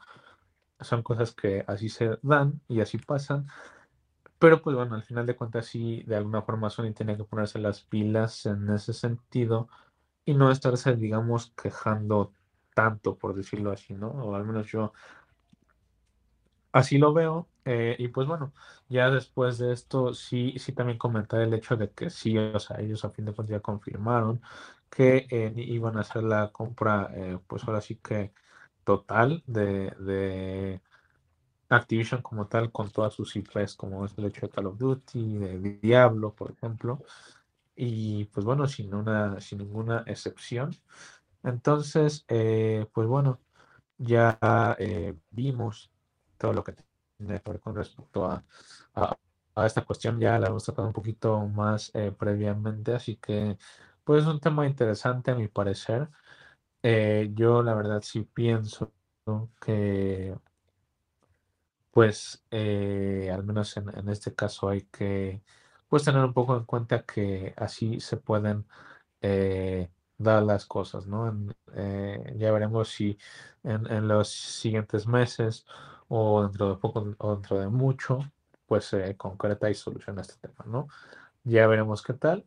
[0.81, 3.47] son cosas que así se dan y así pasan.
[4.43, 7.61] Pero pues bueno, al final de cuentas sí, de alguna forma Sony tiene que ponerse
[7.61, 9.69] las pilas en ese sentido
[10.25, 12.33] y no estarse, digamos, quejando
[12.75, 14.09] tanto, por decirlo así, ¿no?
[14.11, 14.93] O al menos yo
[16.73, 17.49] así lo veo.
[17.65, 18.53] Eh, y pues bueno,
[18.89, 22.81] ya después de esto, sí, sí también comentar el hecho de que sí, o sea,
[22.81, 24.43] ellos a fin de cuentas ya confirmaron
[24.91, 28.33] que eh, iban a hacer la compra, eh, pues ahora sí que
[28.85, 30.83] total de, de
[31.73, 35.39] Activision como tal, con todas sus IPs, como es el hecho de Call of Duty,
[35.39, 37.03] de Diablo, por ejemplo.
[37.77, 40.75] Y pues bueno, sin, una, sin ninguna excepción.
[41.43, 42.25] Entonces,
[42.93, 43.41] pues bueno,
[43.99, 44.39] ya
[45.31, 45.91] vimos
[46.39, 46.75] todo lo que
[47.17, 48.45] tiene que ver con respecto a,
[48.95, 50.19] a, esta cuestión.
[50.21, 53.57] Ya la hemos tratado un poquito más eh, previamente, así que
[54.05, 56.09] pues es un tema interesante a mi parecer.
[56.83, 58.93] Eh, yo la verdad sí pienso
[59.61, 60.37] que
[61.93, 65.43] pues eh, al menos en, en, este caso hay que
[65.89, 68.67] pues tener un poco en cuenta que así se pueden
[70.19, 71.33] dar las cosas, ¿no?
[72.37, 73.19] ya veremos si
[73.63, 75.65] en, en, los siguientes meses
[76.09, 78.21] o dentro de poco o dentro de mucho,
[78.67, 80.89] pues se concreta y soluciona este tema, ¿no?
[81.45, 82.47] Ya veremos qué tal.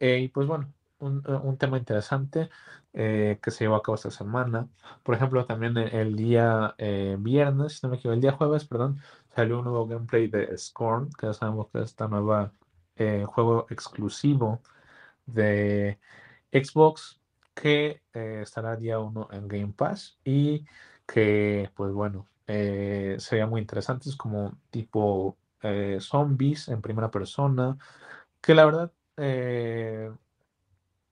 [0.00, 0.72] Eh, y pues bueno,
[1.04, 2.50] un, un tema interesante
[2.92, 4.68] eh, que se llevó a cabo esta semana.
[5.02, 9.00] Por ejemplo, también el, día eh, viernes, no me equivoco, el día jueves, perdón,
[9.34, 12.52] salió un nuevo gameplay de Scorn, que ya sabemos que es esta nueva
[13.26, 14.62] juego exclusivo
[15.26, 15.98] de
[16.52, 17.20] Xbox
[17.54, 20.64] que estará día uno en Game Pass y
[21.06, 27.78] que, pues bueno, eh, sería muy interesantes como tipo eh, zombies en primera persona,
[28.40, 30.12] que la verdad eh,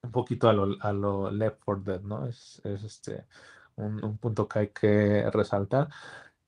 [0.03, 2.27] un poquito a lo, a lo Left 4 Dead, ¿no?
[2.27, 3.27] Es, es este
[3.77, 5.89] un, un, punto que hay que resaltar.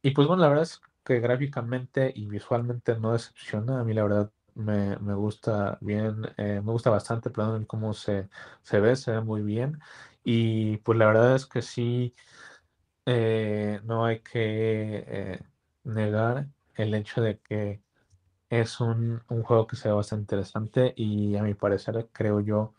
[0.03, 3.81] Y pues bueno, la verdad es que gráficamente y visualmente no decepciona.
[3.81, 8.29] A mí la verdad me, me gusta bien, me gusta bastante, perdón, cómo se,
[8.63, 9.81] se ve, se ve muy bien.
[10.25, 12.15] Y pues la verdad es que sí,
[13.07, 15.41] eh, no hay que eh,
[15.85, 17.83] negar el hecho de que
[18.51, 22.75] es un, juego que se ve bastante interesante y a mi parecer creo yo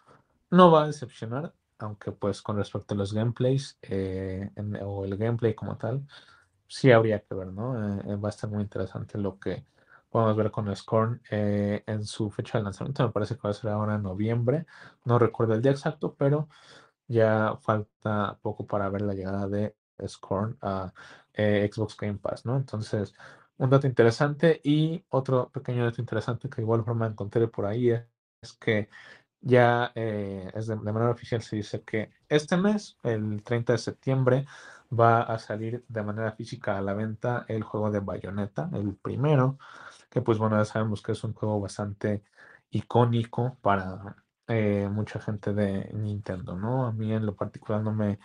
[0.52, 4.52] no va a decepcionar, aunque pues con respecto a los gameplays eh,
[4.84, 6.06] o el gameplay como tal,
[6.68, 7.74] sí habría que ver, ¿no?
[8.22, 9.66] va a estar muy interesante lo que
[10.10, 13.72] podemos ver con Scorn en su fecha de lanzamiento, me parece que va a ser
[13.72, 14.66] ahora en noviembre,
[15.04, 16.48] no recuerdo el día exacto, pero
[17.08, 19.76] ya falta poco para ver la llegada de
[20.08, 20.94] Scorn a
[21.34, 22.58] eh, Xbox Game Pass, ¿no?
[22.58, 23.14] Entonces,
[23.58, 28.06] un dato interesante y otro pequeño dato interesante que igual forma encontré por ahí es,
[28.60, 28.90] que
[29.46, 34.46] ya eh, es de, manera oficial se dice que este mes, el 30 de septiembre,
[34.92, 39.60] va a salir de manera física a la venta el juego de Bayonetta, el primero,
[40.10, 42.24] que pues bueno, ya sabemos que es un juego bastante
[42.72, 44.18] icónico para
[44.48, 46.88] eh, mucha gente de Nintendo, ¿no?
[46.88, 48.20] A mí en lo particular no me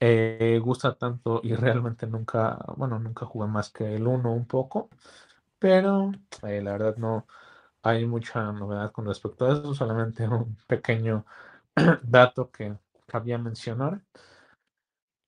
[0.00, 4.90] eh, gusta tanto y realmente nunca, bueno, nunca jugué más que el 1 un poco,
[5.58, 6.12] pero
[6.42, 7.26] eh, la verdad no
[7.84, 11.24] hay mucha novedad con respecto a eso, solamente un pequeño
[12.02, 12.76] dato que
[13.06, 14.00] cabía mencionar.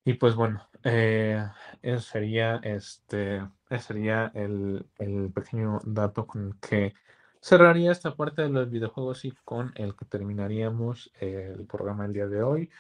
[0.05, 1.45] Y pues bueno, eh,
[1.83, 3.43] eso sería este,
[3.81, 6.95] sería el, el, pequeño dato con el que
[7.41, 12.27] cerraría esta parte de los videojuegos y con el que terminaríamos el programa el día
[12.29, 12.71] de hoy.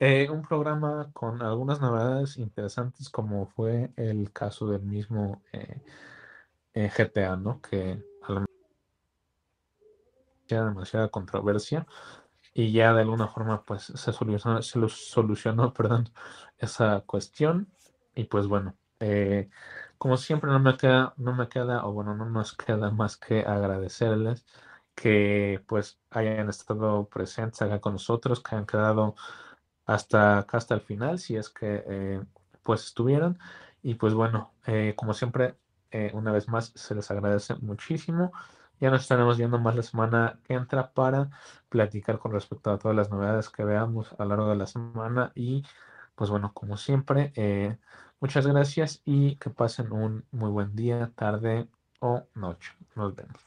[0.00, 5.80] Eh, un programa con algunas novedades interesantes, como fue el caso del mismo eh,
[6.74, 7.60] eh, GTA, ¿no?
[7.60, 8.02] Que
[10.48, 11.86] demasiada controversia
[12.54, 16.10] y ya de alguna forma pues se solucionó, se solucionó perdón,
[16.58, 17.68] esa cuestión
[18.14, 18.76] y pues bueno,
[19.98, 23.40] como siempre no me queda, no me queda, o bueno, no nos queda más que
[23.40, 24.44] agradecerles
[24.94, 29.14] que pues hayan estado presentes acá con nosotros, que hayan quedado
[29.86, 32.22] hasta acá, hasta el final, si es que eh,
[32.62, 33.38] pues estuvieron.
[33.82, 35.56] Y pues bueno, eh, como siempre,
[35.90, 38.32] eh, una vez más se les agradece muchísimo.
[38.84, 41.30] Ya nos estaremos viendo más la semana que entra para
[41.70, 45.32] platicar con respecto a todas las novedades que veamos a lo largo de la semana.
[45.34, 45.64] Y
[46.14, 47.32] pues bueno, como siempre,
[48.20, 51.66] muchas gracias y que pasen un muy buen día, tarde
[52.00, 52.72] o noche.
[52.94, 53.40] Nos vemos.